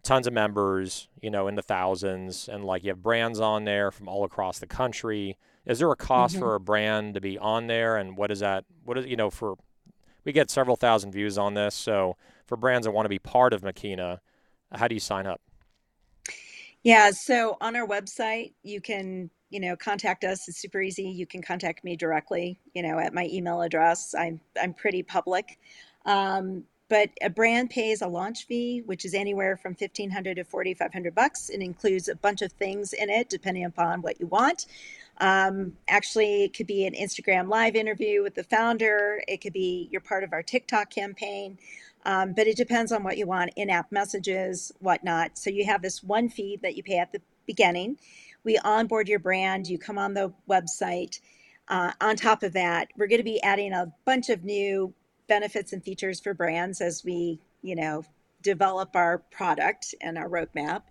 tons 0.02 0.26
of 0.26 0.32
members, 0.32 1.08
you 1.20 1.30
know, 1.30 1.48
in 1.48 1.54
the 1.54 1.62
thousands, 1.62 2.48
and 2.48 2.64
like 2.64 2.84
you 2.84 2.90
have 2.90 3.02
brands 3.02 3.40
on 3.40 3.64
there 3.64 3.90
from 3.90 4.08
all 4.08 4.24
across 4.24 4.58
the 4.58 4.66
country. 4.66 5.36
Is 5.66 5.80
there 5.80 5.90
a 5.90 5.96
cost 5.96 6.34
mm-hmm. 6.34 6.44
for 6.44 6.54
a 6.54 6.60
brand 6.60 7.14
to 7.14 7.20
be 7.20 7.38
on 7.38 7.66
there, 7.66 7.96
and 7.96 8.16
what 8.16 8.30
is 8.30 8.40
that? 8.40 8.64
What 8.84 8.98
is 8.98 9.06
you 9.06 9.16
know 9.16 9.30
for? 9.30 9.56
We 10.24 10.32
get 10.32 10.50
several 10.50 10.76
thousand 10.76 11.12
views 11.12 11.38
on 11.38 11.54
this, 11.54 11.74
so 11.74 12.16
for 12.46 12.56
brands 12.56 12.86
that 12.86 12.92
want 12.92 13.04
to 13.04 13.10
be 13.10 13.18
part 13.18 13.52
of 13.52 13.62
Makeena, 13.62 14.20
how 14.72 14.88
do 14.88 14.94
you 14.94 15.00
sign 15.00 15.26
up? 15.26 15.40
Yeah, 16.82 17.10
so 17.10 17.56
on 17.60 17.74
our 17.74 17.86
website, 17.86 18.52
you 18.62 18.80
can 18.80 19.30
you 19.50 19.60
know 19.60 19.76
contact 19.76 20.24
us. 20.24 20.48
It's 20.48 20.58
super 20.58 20.80
easy. 20.80 21.04
You 21.04 21.26
can 21.26 21.42
contact 21.42 21.82
me 21.84 21.96
directly, 21.96 22.58
you 22.74 22.82
know, 22.82 22.98
at 22.98 23.12
my 23.12 23.28
email 23.32 23.62
address. 23.62 24.14
I'm 24.16 24.40
I'm 24.60 24.72
pretty 24.72 25.02
public. 25.02 25.58
Um, 26.04 26.64
but 26.88 27.10
a 27.20 27.30
brand 27.30 27.70
pays 27.70 28.02
a 28.02 28.08
launch 28.08 28.46
fee, 28.46 28.82
which 28.86 29.04
is 29.04 29.14
anywhere 29.14 29.56
from 29.56 29.74
fifteen 29.74 30.10
hundred 30.10 30.36
to 30.36 30.44
forty 30.44 30.74
five 30.74 30.92
hundred 30.92 31.14
bucks. 31.14 31.50
It 31.50 31.60
includes 31.60 32.08
a 32.08 32.14
bunch 32.16 32.42
of 32.42 32.52
things 32.52 32.92
in 32.92 33.10
it, 33.10 33.28
depending 33.28 33.64
upon 33.64 34.02
what 34.02 34.20
you 34.20 34.26
want. 34.26 34.66
Um, 35.18 35.76
actually, 35.88 36.44
it 36.44 36.54
could 36.54 36.66
be 36.66 36.86
an 36.86 36.94
Instagram 36.94 37.48
live 37.48 37.74
interview 37.74 38.22
with 38.22 38.34
the 38.34 38.44
founder. 38.44 39.22
It 39.26 39.40
could 39.40 39.52
be 39.52 39.88
you're 39.90 40.00
part 40.00 40.24
of 40.24 40.32
our 40.32 40.42
TikTok 40.42 40.90
campaign. 40.90 41.58
Um, 42.04 42.34
but 42.34 42.46
it 42.46 42.56
depends 42.56 42.92
on 42.92 43.02
what 43.02 43.18
you 43.18 43.26
want 43.26 43.50
in-app 43.56 43.90
messages, 43.90 44.70
whatnot. 44.78 45.36
So 45.36 45.50
you 45.50 45.64
have 45.64 45.82
this 45.82 46.04
one 46.04 46.28
fee 46.28 46.56
that 46.62 46.76
you 46.76 46.84
pay 46.84 46.98
at 46.98 47.10
the 47.10 47.20
beginning. 47.46 47.98
We 48.44 48.58
onboard 48.58 49.08
your 49.08 49.18
brand. 49.18 49.66
You 49.66 49.76
come 49.76 49.98
on 49.98 50.14
the 50.14 50.32
website. 50.48 51.18
Uh, 51.66 51.90
on 52.00 52.14
top 52.14 52.44
of 52.44 52.52
that, 52.52 52.88
we're 52.96 53.08
going 53.08 53.18
to 53.18 53.24
be 53.24 53.42
adding 53.42 53.72
a 53.72 53.92
bunch 54.04 54.28
of 54.28 54.44
new 54.44 54.94
benefits 55.28 55.72
and 55.72 55.82
features 55.82 56.20
for 56.20 56.34
brands 56.34 56.80
as 56.80 57.04
we, 57.04 57.40
you 57.62 57.76
know, 57.76 58.04
develop 58.42 58.94
our 58.94 59.18
product 59.30 59.94
and 60.00 60.16
our 60.16 60.28
roadmap. 60.28 60.82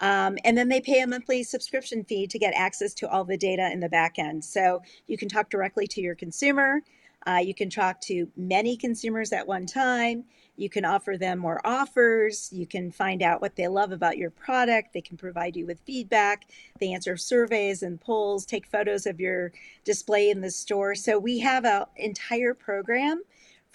Um, 0.00 0.38
and 0.44 0.56
then 0.56 0.68
they 0.68 0.80
pay 0.80 1.00
a 1.00 1.06
monthly 1.06 1.42
subscription 1.42 2.04
fee 2.04 2.26
to 2.28 2.38
get 2.38 2.54
access 2.54 2.94
to 2.94 3.08
all 3.08 3.24
the 3.24 3.36
data 3.36 3.70
in 3.72 3.80
the 3.80 3.88
back 3.88 4.18
end. 4.18 4.44
So 4.44 4.82
you 5.06 5.18
can 5.18 5.28
talk 5.28 5.50
directly 5.50 5.86
to 5.88 6.00
your 6.00 6.14
consumer. 6.14 6.82
Uh, 7.26 7.40
you 7.44 7.52
can 7.52 7.68
talk 7.68 8.00
to 8.00 8.28
many 8.36 8.76
consumers 8.76 9.32
at 9.32 9.46
one 9.46 9.66
time. 9.66 10.24
You 10.56 10.70
can 10.70 10.84
offer 10.84 11.16
them 11.16 11.38
more 11.38 11.60
offers. 11.64 12.48
You 12.52 12.66
can 12.66 12.90
find 12.90 13.22
out 13.22 13.40
what 13.40 13.56
they 13.56 13.68
love 13.68 13.92
about 13.92 14.18
your 14.18 14.30
product. 14.30 14.92
They 14.92 15.00
can 15.00 15.16
provide 15.16 15.56
you 15.56 15.66
with 15.66 15.80
feedback. 15.80 16.46
They 16.80 16.92
answer 16.92 17.16
surveys 17.16 17.82
and 17.82 18.00
polls, 18.00 18.46
take 18.46 18.66
photos 18.66 19.06
of 19.06 19.20
your 19.20 19.52
display 19.84 20.30
in 20.30 20.40
the 20.40 20.50
store. 20.50 20.94
So 20.94 21.18
we 21.18 21.40
have 21.40 21.64
an 21.64 21.84
entire 21.96 22.54
program 22.54 23.22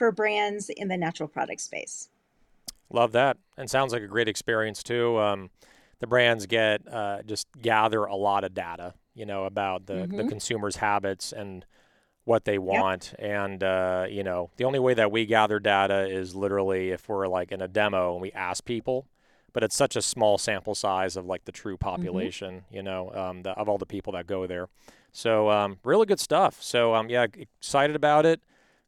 for 0.03 0.11
brands 0.11 0.69
in 0.69 0.89
the 0.89 0.97
natural 0.97 1.29
product 1.29 1.61
space. 1.61 2.09
Love 2.89 3.13
that. 3.13 3.37
And 3.57 3.69
sounds 3.69 3.93
like 3.93 4.01
a 4.01 4.07
great 4.07 4.27
experience 4.27 4.83
too. 4.83 5.17
Um, 5.17 5.49
the 5.99 6.07
brands 6.07 6.45
get 6.45 6.85
uh, 6.91 7.21
just 7.25 7.47
gather 7.61 8.03
a 8.03 8.15
lot 8.17 8.43
of 8.43 8.53
data, 8.53 8.95
you 9.15 9.25
know, 9.25 9.45
about 9.45 9.85
the, 9.85 9.93
mm-hmm. 9.93 10.17
the 10.17 10.25
consumers' 10.25 10.75
habits 10.75 11.31
and 11.31 11.65
what 12.25 12.43
they 12.43 12.57
want. 12.57 13.13
Yep. 13.17 13.29
And, 13.31 13.63
uh, 13.63 14.05
you 14.09 14.25
know, 14.25 14.49
the 14.57 14.65
only 14.65 14.79
way 14.79 14.93
that 14.93 15.09
we 15.09 15.25
gather 15.25 15.57
data 15.57 16.05
is 16.09 16.35
literally 16.35 16.89
if 16.89 17.07
we're 17.07 17.29
like 17.29 17.53
in 17.53 17.61
a 17.61 17.69
demo 17.69 18.11
and 18.11 18.21
we 18.21 18.33
ask 18.33 18.65
people, 18.65 19.07
but 19.53 19.63
it's 19.63 19.77
such 19.77 19.95
a 19.95 20.01
small 20.01 20.37
sample 20.37 20.75
size 20.75 21.15
of 21.15 21.25
like 21.25 21.45
the 21.45 21.53
true 21.53 21.75
mm-hmm. 21.75 21.89
population, 21.89 22.55
mm-hmm. 22.55 22.75
you 22.75 22.83
know, 22.83 23.09
um, 23.13 23.43
the, 23.43 23.51
of 23.51 23.69
all 23.69 23.77
the 23.77 23.85
people 23.85 24.11
that 24.11 24.27
go 24.27 24.47
there. 24.47 24.67
So, 25.13 25.49
um, 25.49 25.77
really 25.85 26.07
good 26.07 26.19
stuff. 26.19 26.61
So, 26.61 26.93
um, 26.93 27.09
yeah, 27.09 27.27
excited 27.37 27.95
about 27.95 28.25
it 28.25 28.41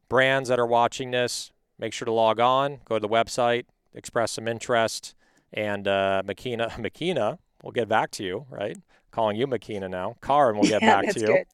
brands 0.10 0.50
that 0.50 0.60
are 0.60 0.66
watching 0.66 1.12
this, 1.12 1.52
make 1.80 1.94
sure 1.94 2.06
to 2.06 2.12
log 2.12 2.40
on, 2.40 2.80
go 2.86 2.96
to 2.96 3.00
the 3.00 3.10
website, 3.10 3.66
express 3.94 4.32
some 4.32 4.48
interest, 4.48 5.16
and 5.54 5.88
uh, 5.88 6.22
Makeena, 6.26 6.70
Makeena, 6.78 7.40
we'll 7.64 7.72
get 7.72 7.88
back 7.88 8.12
to 8.12 8.24
you, 8.24 8.46
right? 8.50 8.78
Calling 9.12 9.38
you 9.38 9.48
Makeena 9.48 9.90
now. 9.90 10.16
Karin 10.22 10.58
will 10.58 10.64
get 10.64 10.82
yeah, 10.82 11.02
back 11.02 11.14
to 11.14 11.20
you. 11.20 11.28
Good. 11.28 11.46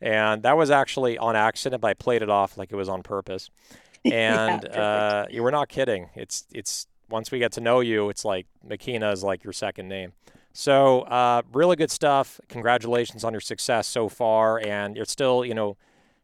And 0.00 0.42
that 0.44 0.56
was 0.56 0.70
actually 0.70 1.18
on 1.18 1.34
accident, 1.34 1.80
but 1.82 1.88
I 1.88 1.94
played 1.94 2.22
it 2.22 2.30
off 2.30 2.56
like 2.56 2.70
it 2.70 2.76
was 2.76 2.88
on 2.88 3.02
purpose. 3.02 3.50
And 4.04 4.62
yeah, 4.62 4.80
uh, 4.80 5.26
you 5.28 5.42
were 5.42 5.50
not 5.50 5.68
kidding. 5.68 6.10
It's 6.14 6.46
it's 6.54 6.86
once 7.10 7.32
we 7.32 7.40
get 7.40 7.50
to 7.52 7.60
know 7.60 7.80
you, 7.80 8.10
it's 8.10 8.24
like 8.24 8.46
Makeena 8.66 9.10
is 9.12 9.24
like 9.24 9.42
your 9.42 9.52
second 9.52 9.88
name. 9.88 10.12
So 10.52 11.00
uh, 11.02 11.42
really 11.52 11.74
good 11.74 11.90
stuff. 11.90 12.40
Congratulations 12.48 13.24
on 13.24 13.32
your 13.32 13.40
success 13.40 13.88
so 13.88 14.08
far, 14.08 14.60
and 14.60 14.96
you're 14.96 15.04
still, 15.04 15.44
you 15.44 15.52
know, 15.52 15.76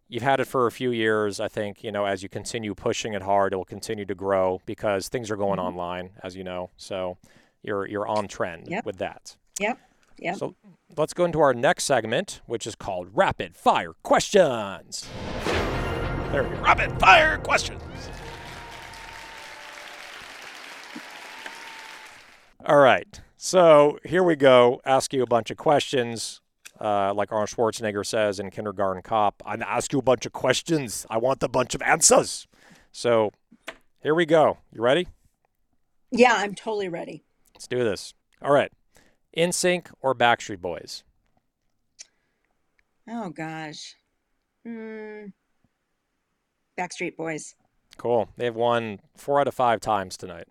you've 0.09 0.23
had 0.23 0.41
it 0.41 0.47
for 0.47 0.67
a 0.67 0.73
few 0.73 0.91
years. 0.91 1.41
I 1.41 1.49
think 1.49 1.83
you 1.83 1.93
know 1.93 2.05
as 2.05 2.23
you 2.23 2.29
continue 2.29 2.75
pushing 2.75 3.15
it 3.15 3.23
hard, 3.23 3.53
it 3.53 3.57
will 3.57 3.65
continue 3.65 4.05
to 4.07 4.15
grow 4.15 4.61
because 4.67 5.09
things 5.09 5.31
are 5.31 5.37
going 5.37 5.59
mm-hmm. 5.59 5.69
online, 5.69 6.11
as 6.23 6.37
you 6.37 6.45
know. 6.45 6.71
So 6.77 7.19
you're 7.63 7.87
you're 7.87 8.07
on 8.07 8.29
trend 8.29 8.69
yep. 8.69 8.85
with 8.85 8.99
that. 8.99 9.37
Yep. 9.59 9.79
Yep. 10.19 10.37
So 10.37 10.55
let's 10.97 11.13
go 11.13 11.25
into 11.25 11.41
our 11.41 11.55
next 11.55 11.85
segment, 11.85 12.41
which 12.47 12.67
is 12.67 12.75
called 12.75 13.09
Rapid 13.13 13.57
Fire 13.57 13.95
Questions. 14.03 15.09
There 16.31 16.45
we 16.45 16.51
go. 16.57 16.63
Rapid 16.63 16.99
Fire 17.01 17.39
Questions. 17.39 17.83
All 22.67 22.79
right. 22.79 23.21
So 23.37 23.99
here 24.05 24.23
we 24.23 24.37
go. 24.37 24.81
Ask 24.87 25.13
you 25.13 25.23
a 25.23 25.27
bunch 25.27 25.51
of 25.51 25.59
questions 25.59 26.41
uh, 26.85 27.15
like 27.15 27.33
Arnold 27.33 27.49
Schwarzenegger 27.49 28.05
says 28.05 28.39
in 28.39 28.51
Kindergarten 28.51 29.03
Cop, 29.03 29.43
I 29.47 29.55
ask 29.55 29.93
you 29.93 29.99
a 29.99 30.03
bunch 30.03 30.27
of 30.27 30.33
questions. 30.33 31.07
I 31.09 31.17
want 31.19 31.43
a 31.43 31.49
bunch 31.49 31.75
of 31.75 31.81
answers. 31.83 32.47
So 32.93 33.31
here 34.03 34.15
we 34.15 34.27
go. 34.27 34.59
You 34.73 34.83
ready? 34.83 35.09
Yeah, 36.11 36.35
I'm 36.37 36.55
totally 36.55 36.89
ready. 36.89 37.25
Let's 37.55 37.67
do 37.67 37.83
this. 37.83 38.13
All 38.43 38.53
right. 38.53 38.71
NSYNC 39.37 39.87
or 40.01 40.15
Backstreet 40.15 40.61
Boys? 40.61 41.03
Oh, 43.09 43.31
gosh. 43.31 43.97
Mm, 44.67 45.33
Backstreet 46.79 47.17
Boys. 47.17 47.55
Cool. 47.97 48.29
They've 48.37 48.55
won 48.55 49.01
four 49.17 49.41
out 49.41 49.49
of 49.49 49.55
five 49.55 49.81
times 49.81 50.17
tonight 50.17 50.49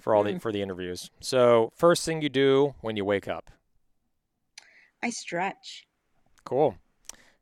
for 0.00 0.14
all 0.14 0.22
the 0.22 0.32
Mm. 0.34 0.40
for 0.42 0.52
the 0.52 0.62
interviews. 0.62 1.10
So 1.20 1.72
first 1.74 2.04
thing 2.04 2.22
you 2.22 2.28
do 2.28 2.74
when 2.80 2.96
you 2.96 3.04
wake 3.04 3.28
up. 3.28 3.50
I 5.06 5.10
stretch. 5.10 5.86
Cool. 6.44 6.76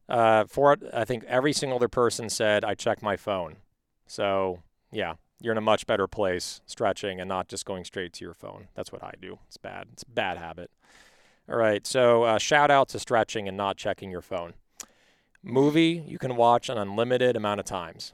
Uh, 0.06 0.44
for 0.44 0.76
I 0.92 1.06
think 1.06 1.24
every 1.24 1.54
single 1.54 1.76
other 1.76 1.88
person 1.88 2.28
said 2.28 2.62
I 2.62 2.74
check 2.74 3.02
my 3.02 3.16
phone. 3.16 3.56
So 4.06 4.58
yeah, 4.92 5.14
you're 5.40 5.52
in 5.52 5.58
a 5.58 5.62
much 5.62 5.86
better 5.86 6.06
place 6.06 6.60
stretching 6.66 7.20
and 7.20 7.26
not 7.26 7.48
just 7.48 7.64
going 7.64 7.84
straight 7.84 8.12
to 8.14 8.24
your 8.24 8.34
phone. 8.34 8.68
That's 8.74 8.92
what 8.92 9.02
I 9.02 9.14
do. 9.18 9.38
It's 9.46 9.56
bad. 9.56 9.86
It's 9.94 10.02
a 10.02 10.10
bad 10.10 10.36
habit. 10.36 10.70
All 11.48 11.56
right. 11.56 11.86
So 11.86 12.24
uh, 12.24 12.38
shout 12.38 12.70
out 12.70 12.90
to 12.90 12.98
stretching 12.98 13.48
and 13.48 13.56
not 13.56 13.78
checking 13.78 14.10
your 14.10 14.20
phone. 14.20 14.52
Movie 15.42 16.04
you 16.06 16.18
can 16.18 16.36
watch 16.36 16.68
an 16.68 16.76
unlimited 16.76 17.34
amount 17.34 17.60
of 17.60 17.66
times. 17.66 18.12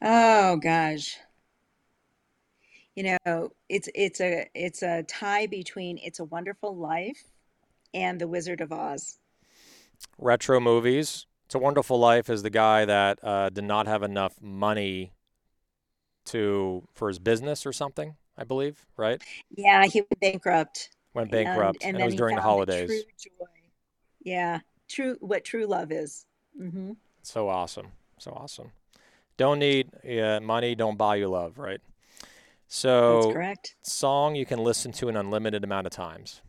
Oh 0.00 0.56
gosh. 0.56 1.18
You 2.94 3.16
know, 3.24 3.50
it's 3.68 3.88
it's 3.94 4.20
a 4.20 4.48
it's 4.54 4.82
a 4.82 5.02
tie 5.04 5.46
between 5.46 5.98
It's 5.98 6.20
a 6.20 6.24
Wonderful 6.24 6.76
Life 6.76 7.24
and 7.92 8.20
The 8.20 8.28
Wizard 8.28 8.60
of 8.60 8.72
Oz. 8.72 9.18
Retro 10.18 10.60
movies. 10.60 11.26
It's 11.46 11.54
a 11.54 11.58
Wonderful 11.58 11.98
Life 11.98 12.30
is 12.30 12.42
the 12.42 12.50
guy 12.50 12.84
that 12.84 13.18
uh, 13.22 13.50
did 13.50 13.64
not 13.64 13.86
have 13.86 14.02
enough 14.02 14.40
money 14.40 15.12
to 16.26 16.86
for 16.94 17.08
his 17.08 17.18
business 17.18 17.66
or 17.66 17.72
something. 17.72 18.16
I 18.36 18.44
believe, 18.44 18.84
right? 18.96 19.22
Yeah, 19.56 19.86
he 19.86 20.00
went 20.00 20.20
bankrupt. 20.20 20.90
Went 21.14 21.30
bankrupt, 21.30 21.82
and 21.82 21.90
and, 21.90 21.96
it 21.96 21.98
then 21.98 22.06
was 22.06 22.14
during 22.14 22.36
the 22.36 22.42
holidays. 22.42 23.04
true. 23.20 23.46
Yeah, 24.24 24.60
true 24.88 25.16
what 25.20 25.44
true 25.44 25.66
love 25.66 25.92
is. 25.92 26.26
mm-hmm. 26.60 26.92
So 27.22 27.48
awesome. 27.48 27.88
So 28.18 28.32
awesome. 28.32 28.70
Don't 29.36 29.58
need 29.58 29.90
uh, 30.04 30.40
money, 30.40 30.74
don't 30.74 30.96
buy 30.96 31.16
you 31.16 31.28
love, 31.28 31.58
right? 31.58 31.80
That's 33.08 33.26
So, 33.28 33.32
correct. 33.32 33.76
song 33.82 34.34
you 34.34 34.44
can 34.46 34.58
listen 34.58 34.92
to 34.92 35.08
an 35.08 35.16
unlimited 35.16 35.64
amount 35.64 35.86
of 35.86 35.92
times. 35.92 36.42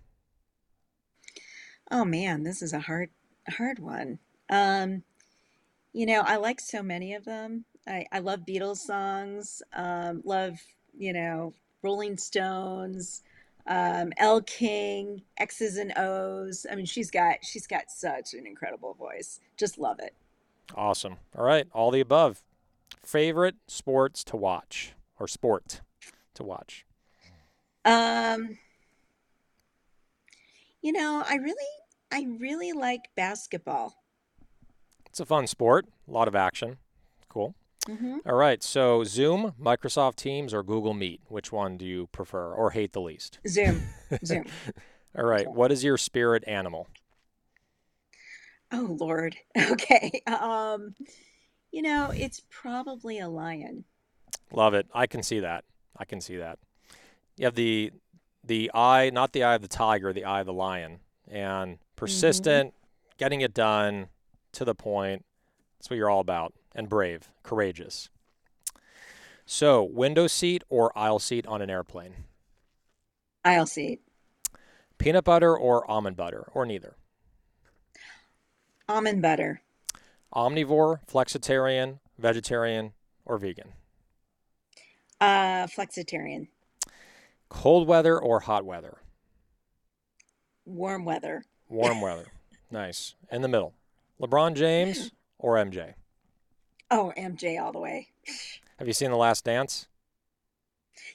Oh 1.92 2.06
man, 2.06 2.44
this 2.44 2.62
is 2.62 2.74
a 2.74 2.80
hard 2.80 3.10
hard 3.48 3.80
one. 3.80 4.20
Um, 4.50 5.04
you 5.94 6.06
know, 6.06 6.22
I 6.22 6.38
like 6.38 6.60
so 6.60 6.84
many 6.84 7.14
of 7.16 7.26
them. 7.26 7.66
I, 7.88 8.06
I 8.12 8.20
love 8.20 8.42
Beatles 8.42 8.78
songs, 8.80 9.62
um, 9.74 10.22
love, 10.26 10.60
you 10.98 11.14
know, 11.14 11.54
Rolling 11.84 12.18
Stones, 12.18 13.24
um, 13.68 14.12
Elle 14.18 14.42
King, 14.42 15.24
X's 15.38 15.78
and 15.78 15.94
O's. 15.98 16.66
I 16.72 16.76
mean, 16.76 16.86
she's 16.86 17.12
got 17.12 17.38
she's 17.44 17.68
got 17.68 17.92
such 17.92 18.34
an 18.34 18.46
incredible 18.48 18.94
voice. 18.96 19.40
Just 19.58 19.78
love 19.78 20.00
it. 20.00 20.16
Awesome. 20.76 21.18
All 21.36 21.46
right, 21.46 21.68
all 21.74 21.92
the 21.92 22.00
above. 22.02 22.44
Favorite 23.04 23.56
sports 23.68 24.24
to 24.26 24.38
watch 24.38 24.94
or 25.20 25.28
sport 25.28 25.82
to 26.36 26.44
watch? 26.44 26.86
Um, 27.84 28.58
you 30.82 30.92
know, 30.92 31.24
I 31.28 31.36
really 31.36 31.66
I 32.12 32.26
really 32.40 32.72
like 32.72 33.02
basketball. 33.16 33.96
It's 35.08 35.20
a 35.20 35.26
fun 35.26 35.48
sport, 35.48 35.86
a 36.08 36.12
lot 36.12 36.28
of 36.28 36.36
action. 36.36 36.78
Cool. 37.30 37.56
hmm 37.88 38.18
All 38.26 38.36
right, 38.36 38.62
so 38.64 39.04
Zoom, 39.04 39.54
Microsoft 39.62 40.16
Teams, 40.16 40.54
or 40.54 40.64
Google 40.64 40.94
Meet? 40.94 41.22
Which 41.28 41.52
one 41.52 41.78
do 41.78 41.86
you 41.86 42.08
prefer 42.08 42.54
or 42.54 42.72
hate 42.72 42.94
the 42.94 43.02
least? 43.02 43.40
Zoom, 43.48 43.82
Zoom. 44.26 44.46
All 45.18 45.26
right, 45.26 45.50
what 45.50 45.72
is 45.72 45.84
your 45.84 45.98
spirit 45.98 46.44
animal? 46.48 46.88
Oh 48.72 48.96
Lord. 49.00 49.36
Okay. 49.72 50.22
Um, 50.28 50.96
you 51.72 51.82
know, 51.82 52.12
it's 52.16 52.42
probably 52.50 53.20
a 53.20 53.28
lion. 53.28 53.86
Love 54.52 54.74
it. 54.74 54.88
I 54.94 55.08
can 55.08 55.24
see 55.24 55.40
that. 55.42 55.66
I 55.98 56.06
can 56.06 56.22
see 56.22 56.38
that. 56.38 56.60
You 57.38 57.46
have 57.46 57.56
the 57.56 57.92
the 58.44 58.72
eye, 58.74 59.10
not 59.12 59.34
the 59.34 59.44
eye 59.44 59.56
of 59.56 59.62
the 59.62 59.68
tiger, 59.68 60.14
the 60.14 60.26
eye 60.26 60.40
of 60.42 60.46
the 60.46 60.54
lion, 60.54 61.00
and 61.28 61.74
mm-hmm. 61.74 61.82
persistent, 61.96 62.74
getting 63.18 63.42
it 63.42 63.54
done 63.54 64.08
to 64.54 64.66
the 64.66 64.76
point. 64.76 65.26
That's 65.78 65.90
what 65.90 65.98
you're 65.98 66.10
all 66.10 66.20
about. 66.20 66.54
And 66.74 66.90
brave, 66.90 67.30
courageous. 67.44 68.10
So, 69.46 69.84
window 69.84 70.28
seat 70.28 70.64
or 70.70 70.98
aisle 70.98 71.20
seat 71.20 71.46
on 71.48 71.62
an 71.62 71.70
airplane? 71.70 72.16
Aisle 73.44 73.68
seat. 73.68 74.02
Peanut 74.98 75.24
butter 75.24 75.56
or 75.56 75.90
almond 75.90 76.16
butter, 76.16 76.50
or 76.54 76.66
neither? 76.66 76.96
Almond 78.90 79.22
butter. 79.22 79.62
Omnivore, 80.34 81.00
flexitarian, 81.08 82.00
vegetarian, 82.18 82.94
or 83.24 83.38
vegan? 83.38 83.74
Uh, 85.22 85.68
flexitarian. 85.68 86.48
Cold 87.50 87.88
weather 87.88 88.20
or 88.20 88.42
hot 88.42 88.66
weather? 88.66 88.98
Warm 90.66 91.06
weather. 91.06 91.44
Warm 91.70 92.02
weather. 92.02 92.28
Nice. 92.72 93.14
In 93.32 93.44
the 93.44 93.48
middle. 93.48 93.74
LeBron 94.20 94.56
James 94.56 95.12
or 95.38 95.54
MJ? 95.56 95.94
Oh, 96.90 97.14
MJ 97.16 97.62
all 97.62 97.72
the 97.72 97.80
way. 97.80 98.08
Have 98.80 98.88
you 98.88 98.94
seen 98.94 99.12
The 99.12 99.16
Last 99.18 99.46
Dance? 99.46 99.88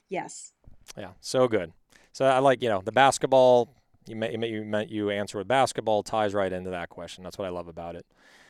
Yes. 0.08 0.52
Yeah, 0.96 1.10
so 1.20 1.48
good. 1.48 1.72
So 2.12 2.24
I 2.24 2.38
like, 2.38 2.62
you 2.62 2.68
know, 2.68 2.80
the 2.82 2.92
basketball. 2.92 3.74
You 4.06 4.14
may, 4.16 4.30
you 4.32 4.38
may- 4.38 4.48
you 4.48 4.64
meant 4.64 4.90
you 4.90 5.10
answer 5.10 5.38
with 5.38 5.48
basketball 5.48 6.02
ties 6.04 6.34
right 6.34 6.52
into 6.52 6.70
that 6.70 6.88
question. 6.88 7.24
That's 7.24 7.36
what 7.36 7.46
I 7.46 7.50
love 7.50 7.66
about 7.68 7.96
it. 7.96 8.06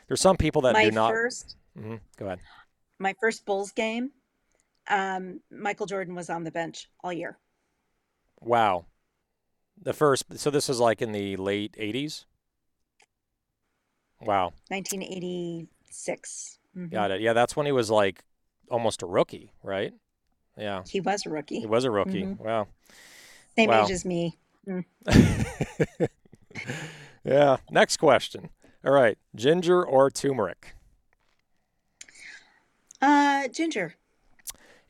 There's 0.07 0.21
some 0.21 0.37
people 0.37 0.61
that 0.61 0.73
My 0.73 0.85
do 0.85 0.91
not. 0.91 1.11
first 1.11 1.55
Mhm, 1.77 1.99
Go 2.17 2.27
ahead. 2.27 2.39
my 2.99 3.15
first 3.19 3.45
Bulls 3.45 3.71
game, 3.71 4.11
um, 4.89 5.39
Michael 5.51 5.85
Jordan 5.85 6.15
was 6.15 6.29
on 6.29 6.43
the 6.43 6.51
bench 6.51 6.89
all 7.03 7.13
year. 7.13 7.37
Wow. 8.39 8.85
The 9.81 9.93
first. 9.93 10.25
So 10.37 10.49
this 10.49 10.69
is 10.69 10.79
like 10.79 11.01
in 11.01 11.11
the 11.11 11.35
late 11.37 11.73
'80s. 11.79 12.25
Wow. 14.21 14.53
1986. 14.69 16.59
Mhm. 16.77 16.91
Got 16.91 17.11
it. 17.11 17.21
Yeah, 17.21 17.33
that's 17.33 17.55
when 17.55 17.65
he 17.65 17.71
was 17.71 17.89
like 17.89 18.23
almost 18.69 19.01
a 19.01 19.05
rookie, 19.07 19.51
right? 19.63 19.93
Yeah, 20.57 20.83
He 20.87 21.01
was 21.01 21.25
a 21.25 21.29
rookie. 21.29 21.59
he 21.61 21.65
was 21.65 21.85
a 21.85 21.91
rookie. 21.91 22.23
Mhm. 22.23 22.37
Wow. 22.39 22.67
Same 23.55 23.69
wow. 23.69 23.85
age 23.85 23.91
as 23.91 24.05
me. 24.05 24.37
yeah. 27.23 27.57
Next 27.71 27.97
question. 27.97 28.49
All 28.85 28.91
right. 28.91 29.17
Ginger 29.35 29.83
or 29.83 30.09
turmeric? 30.11 30.75
Uh, 33.01 33.47
ginger. 33.47 33.95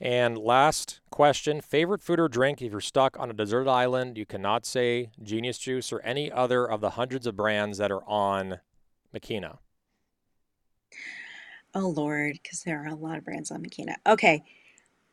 And 0.02 0.36
last 0.36 1.00
question 1.12 1.62
favorite 1.62 2.02
food 2.02 2.20
or 2.20 2.28
drink 2.28 2.60
if 2.60 2.72
you're 2.72 2.82
stuck 2.82 3.20
on 3.20 3.30
a 3.30 3.34
deserted 3.34 3.70
island, 3.70 4.18
you 4.18 4.26
cannot 4.26 4.66
say 4.66 5.12
Genius 5.22 5.60
Juice 5.60 5.94
or 5.94 6.00
any 6.02 6.32
other 6.32 6.66
of 6.66 6.82
the 6.82 6.92
hundreds 6.92 7.28
of 7.28 7.36
brands 7.36 7.78
that 7.78 7.92
are 7.92 8.04
on 8.10 8.60
Makeena. 9.14 9.60
Oh 11.76 11.90
Lord, 11.90 12.40
because 12.42 12.64
there 12.64 12.84
are 12.84 12.88
a 12.88 12.96
lot 12.96 13.20
of 13.20 13.24
brands 13.24 13.52
on 13.52 13.62
Makeena. 13.62 13.96
Okay. 14.08 14.44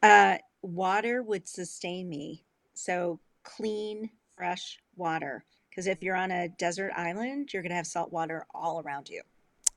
Uh, 0.03 0.39
water 0.63 1.23
would 1.23 1.47
sustain 1.47 2.09
me. 2.09 2.45
So 2.73 3.21
clean, 3.43 4.09
fresh 4.37 4.79
water. 4.97 5.45
Because 5.69 5.87
if 5.87 6.03
you're 6.03 6.17
on 6.17 6.31
a 6.31 6.49
desert 6.49 6.93
island, 6.97 7.53
you're 7.53 7.63
going 7.63 7.71
to 7.71 7.77
have 7.77 7.87
salt 7.87 8.11
water 8.11 8.47
all 8.55 8.81
around 8.81 9.11
you. 9.11 9.21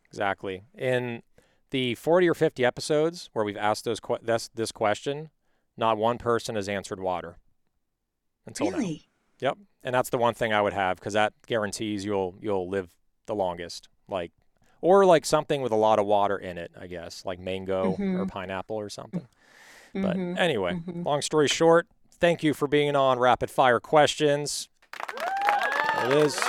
Exactly. 0.10 0.64
In 0.78 1.22
the 1.72 1.96
40 1.96 2.30
or 2.30 2.34
50 2.34 2.64
episodes 2.64 3.30
where 3.34 3.44
we've 3.44 3.58
asked 3.58 3.86
those 3.86 4.00
que- 4.00 4.20
this, 4.22 4.50
this 4.54 4.72
question, 4.72 5.30
not 5.76 5.98
one 5.98 6.18
person 6.18 6.56
has 6.56 6.70
answered 6.70 7.00
water 7.00 7.38
until 8.46 8.72
now. 8.72 8.80
Yep. 9.40 9.58
And 9.84 9.96
that's 9.96 10.10
the 10.12 10.18
one 10.18 10.34
thing 10.36 10.54
I 10.54 10.62
would 10.62 10.74
have 10.74 10.98
because 10.98 11.14
that 11.14 11.34
guarantees 11.48 12.06
you'll 12.06 12.36
you'll 12.40 12.70
live 12.70 12.90
the 13.26 13.34
longest. 13.34 13.90
Like 14.08 14.32
or 14.82 15.06
like 15.06 15.26
something 15.26 15.62
with 15.62 15.72
a 15.72 15.76
lot 15.76 15.98
of 16.00 16.06
water 16.06 16.38
in 16.38 16.58
it, 16.58 16.72
I 16.80 16.88
guess, 16.88 17.26
like 17.26 17.40
mango 17.40 17.92
or 17.92 17.98
Mhm. 17.98 18.28
pineapple 18.28 18.76
or 18.76 18.90
something. 18.90 19.28
But 19.94 20.16
Mhm, 20.18 20.38
anyway, 20.38 20.74
mhm. 20.88 21.04
long 21.06 21.22
story 21.22 21.48
short, 21.48 21.88
thank 22.12 22.44
you 22.44 22.54
for 22.54 22.68
being 22.68 22.96
on 22.96 23.18
Rapid 23.20 23.50
Fire 23.50 23.80
Questions. 23.80 24.70
There 25.98 26.12
it 26.12 26.14
is. 26.26 26.40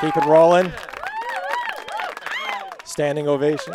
Keep 0.00 0.16
it 0.16 0.24
rolling. 0.26 0.72
Standing 2.94 3.26
ovation. 3.26 3.74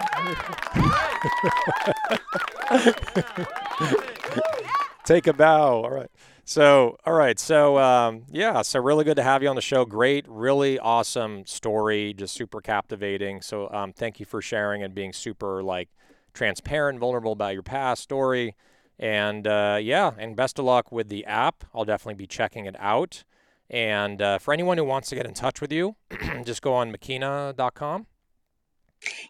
Take 5.03 5.27
a 5.27 5.33
bow. 5.33 5.83
All 5.83 5.89
right. 5.89 6.09
So, 6.45 6.95
all 7.05 7.11
right. 7.11 7.37
So, 7.37 7.77
um, 7.79 8.23
yeah. 8.31 8.61
So, 8.61 8.79
really 8.79 9.03
good 9.03 9.17
to 9.17 9.23
have 9.23 9.43
you 9.43 9.49
on 9.49 9.57
the 9.57 9.61
show. 9.61 9.83
Great, 9.83 10.25
really 10.29 10.79
awesome 10.79 11.45
story. 11.45 12.13
Just 12.13 12.33
super 12.33 12.61
captivating. 12.61 13.41
So, 13.41 13.69
um, 13.73 13.91
thank 13.91 14.21
you 14.21 14.25
for 14.25 14.41
sharing 14.41 14.83
and 14.83 14.95
being 14.95 15.11
super 15.11 15.61
like 15.63 15.89
transparent, 16.33 16.97
vulnerable 16.97 17.33
about 17.33 17.51
your 17.51 17.63
past 17.63 18.01
story. 18.01 18.55
And 18.97 19.45
uh, 19.45 19.79
yeah, 19.81 20.11
and 20.17 20.37
best 20.37 20.59
of 20.59 20.63
luck 20.63 20.93
with 20.93 21.09
the 21.09 21.25
app. 21.25 21.65
I'll 21.75 21.83
definitely 21.83 22.15
be 22.15 22.27
checking 22.27 22.67
it 22.67 22.77
out. 22.79 23.25
And 23.69 24.21
uh, 24.21 24.37
for 24.37 24.53
anyone 24.53 24.77
who 24.77 24.85
wants 24.85 25.09
to 25.09 25.15
get 25.15 25.25
in 25.25 25.33
touch 25.33 25.59
with 25.59 25.73
you, 25.73 25.97
just 26.45 26.61
go 26.61 26.73
on 26.73 26.89
makeena.com 26.89 28.05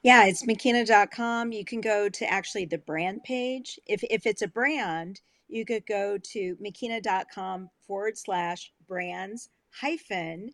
Yeah, 0.04 0.26
it's 0.26 0.46
makeena.com. 0.46 1.52
You 1.52 1.66
can 1.66 1.82
go 1.82 2.10
to 2.10 2.30
actually 2.32 2.66
the 2.66 2.78
brand 2.78 3.24
page. 3.24 3.80
If, 3.86 4.04
if 4.10 4.26
it's 4.26 4.42
a 4.42 4.48
brand, 4.48 5.22
you 5.48 5.66
could 5.66 5.86
go 5.86 6.18
to 6.18 6.58
makeena.com 6.58 7.70
forward 7.86 8.18
slash 8.18 8.72
brands 8.88 9.50
hyphen 9.72 10.52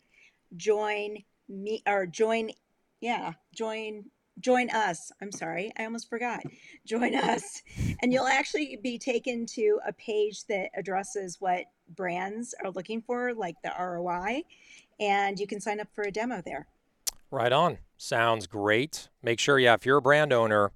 join 0.58 1.18
me 1.48 1.82
or 1.88 2.06
join, 2.06 2.50
yeah, 3.02 3.34
join 3.54 4.06
join 4.40 4.70
us. 4.72 5.12
I'm 5.22 5.32
sorry, 5.32 5.72
I 5.78 5.86
almost 5.86 6.10
forgot. 6.10 6.44
Join 6.86 7.16
us. 7.16 7.62
And 8.02 8.12
you'll 8.12 8.28
actually 8.28 8.78
be 8.84 8.98
taken 8.98 9.46
to 9.48 9.80
a 9.88 9.94
page 9.94 10.46
that 10.48 10.70
addresses 10.76 11.38
what 11.40 11.66
brands 11.96 12.54
are 12.64 12.72
looking 12.72 13.02
for, 13.02 13.34
like 13.34 13.56
the 13.64 13.72
ROI, 13.80 14.44
and 15.00 15.40
you 15.40 15.48
can 15.48 15.62
sign 15.62 15.80
up 15.80 15.88
for 15.94 16.04
a 16.04 16.12
demo 16.12 16.42
there. 16.46 16.68
Right 17.32 17.52
on. 17.52 17.78
Sounds 17.98 18.48
great. 18.48 19.10
Make 19.24 19.40
sure, 19.40 19.58
yeah, 19.58 19.74
if 19.74 19.86
you're 19.86 19.98
a 19.98 20.02
brand 20.02 20.34
owner, 20.34 20.72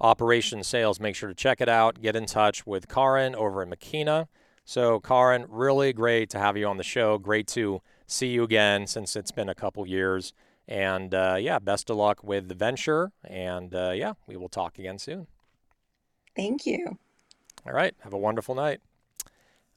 operation 0.00 0.62
sales, 0.62 1.00
make 1.00 1.16
sure 1.16 1.28
to 1.28 1.34
check 1.34 1.60
it 1.60 1.68
out. 1.68 2.02
Get 2.02 2.16
in 2.16 2.26
touch 2.26 2.66
with 2.66 2.88
Karin 2.88 3.34
over 3.34 3.62
at 3.62 3.68
Makeena. 3.68 4.28
So, 4.64 5.00
Karin, 5.00 5.46
really 5.48 5.92
great 5.92 6.30
to 6.30 6.38
have 6.38 6.56
you 6.56 6.66
on 6.66 6.76
the 6.76 6.84
show. 6.84 7.18
Great 7.18 7.46
to 7.48 7.80
see 8.06 8.28
you 8.28 8.42
again 8.42 8.86
since 8.86 9.16
it's 9.16 9.32
been 9.32 9.48
a 9.48 9.54
couple 9.54 9.86
years. 9.86 10.32
And 10.68 11.14
uh, 11.14 11.36
yeah, 11.40 11.58
best 11.58 11.90
of 11.90 11.96
luck 11.96 12.22
with 12.22 12.48
the 12.48 12.54
venture. 12.54 13.12
And 13.24 13.74
uh, 13.74 13.92
yeah, 13.94 14.12
we 14.26 14.36
will 14.36 14.48
talk 14.48 14.78
again 14.78 14.98
soon. 14.98 15.26
Thank 16.36 16.66
you. 16.66 16.98
All 17.66 17.72
right. 17.72 17.94
Have 18.00 18.12
a 18.12 18.18
wonderful 18.18 18.54
night. 18.54 18.80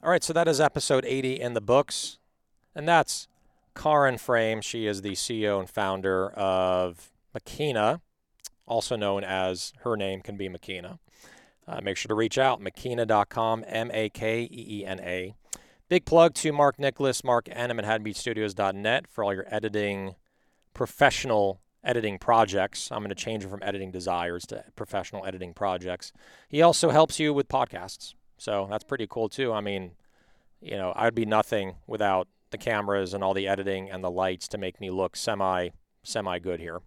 All 0.03 0.09
right. 0.09 0.23
So 0.23 0.33
that 0.33 0.47
is 0.47 0.61
episode 0.61 1.05
80 1.05 1.39
in 1.39 1.53
the 1.53 1.61
books. 1.61 2.19
And 2.75 2.87
that's 2.87 3.27
Karin 3.75 4.17
Frame. 4.17 4.61
She 4.61 4.87
is 4.87 5.01
the 5.01 5.11
CEO 5.11 5.59
and 5.59 5.69
founder 5.69 6.29
of 6.29 7.11
Makeena, 7.33 8.01
also 8.65 8.95
known 8.95 9.23
as 9.23 9.73
her 9.81 9.95
name 9.95 10.21
can 10.21 10.37
be 10.37 10.49
Makeena. 10.49 10.99
Uh, 11.67 11.81
make 11.81 11.97
sure 11.97 12.07
to 12.07 12.15
reach 12.15 12.37
out, 12.37 12.61
makeena.com, 12.61 13.65
M 13.67 13.89
A 13.93 14.09
K 14.09 14.43
E 14.43 14.79
E 14.81 14.85
N 14.85 14.99
A. 14.99 15.35
Big 15.87 16.05
plug 16.05 16.33
to 16.35 16.51
Mark 16.51 16.79
Nicholas, 16.79 17.23
Mark 17.23 17.45
Enum 17.45 17.77
at 17.77 18.01
ManhattanBeachStudios.net 18.01 19.07
for 19.07 19.23
all 19.23 19.33
your 19.33 19.45
editing, 19.49 20.15
professional 20.73 21.61
editing 21.83 22.17
projects. 22.17 22.91
I'm 22.91 22.99
going 22.99 23.09
to 23.09 23.15
change 23.15 23.43
it 23.45 23.49
from 23.49 23.61
editing 23.61 23.91
desires 23.91 24.45
to 24.47 24.63
professional 24.75 25.25
editing 25.25 25.53
projects. 25.53 26.11
He 26.49 26.61
also 26.61 26.89
helps 26.89 27.19
you 27.19 27.33
with 27.33 27.47
podcasts. 27.47 28.15
So 28.37 28.67
that's 28.69 28.83
pretty 28.83 29.07
cool 29.07 29.29
too. 29.29 29.53
I 29.53 29.61
mean, 29.61 29.91
you 30.59 30.75
know, 30.75 30.93
I'd 30.95 31.13
be 31.13 31.25
nothing 31.25 31.75
without 31.85 32.27
the 32.55 32.63
cameras 32.63 33.13
and 33.13 33.23
all 33.23 33.33
the 33.33 33.47
editing 33.47 33.89
and 33.89 34.03
the 34.03 34.11
lights 34.11 34.47
to 34.49 34.57
make 34.57 34.79
me 34.79 34.89
look 34.89 35.15
semi 35.15 35.69
semi 36.03 36.39
good 36.39 36.59
here. 36.59 36.81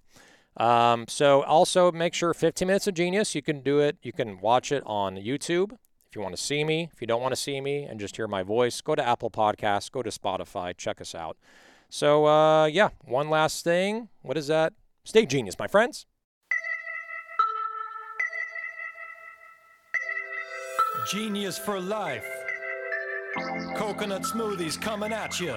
Um, 0.57 1.07
so 1.09 1.43
also 1.45 1.93
make 1.93 2.15
sure 2.15 2.35
15 2.35 2.67
minutes 2.67 2.87
of 2.87 2.95
genius. 2.95 3.35
You 3.35 3.43
can 3.43 3.61
do 3.61 3.79
it. 3.81 3.97
You 4.03 4.13
can 4.13 4.41
watch 4.41 4.73
it 4.73 4.83
on 4.87 5.17
YouTube 5.17 5.73
if 5.73 6.17
you 6.17 6.23
want 6.23 6.35
to 6.35 6.43
see 6.43 6.65
me. 6.65 6.91
If 6.93 7.01
you 7.01 7.07
don't 7.07 7.21
want 7.21 7.33
to 7.33 7.41
see 7.41 7.61
me 7.61 7.85
and 7.85 8.01
just 8.01 8.17
hear 8.17 8.27
my 8.27 8.43
voice, 8.43 8.81
go 8.81 8.95
to 8.95 9.07
Apple 9.07 9.31
Podcasts, 9.31 9.91
go 9.91 10.03
to 10.03 10.11
Spotify, 10.11 10.77
check 10.77 11.01
us 11.01 11.15
out. 11.15 11.37
So 11.91 12.27
uh, 12.27 12.67
yeah, 12.67 12.89
one 13.05 13.29
last 13.29 13.63
thing. 13.63 14.09
What 14.23 14.37
is 14.37 14.47
that? 14.49 14.73
Stay 15.05 15.27
genius, 15.27 15.57
my 15.59 15.67
friends. 15.67 16.07
Genius 21.11 21.59
for 21.59 21.81
life. 21.81 22.38
Coconut 23.77 24.23
smoothies 24.23 24.81
coming 24.81 25.13
at 25.13 25.39
you. 25.41 25.55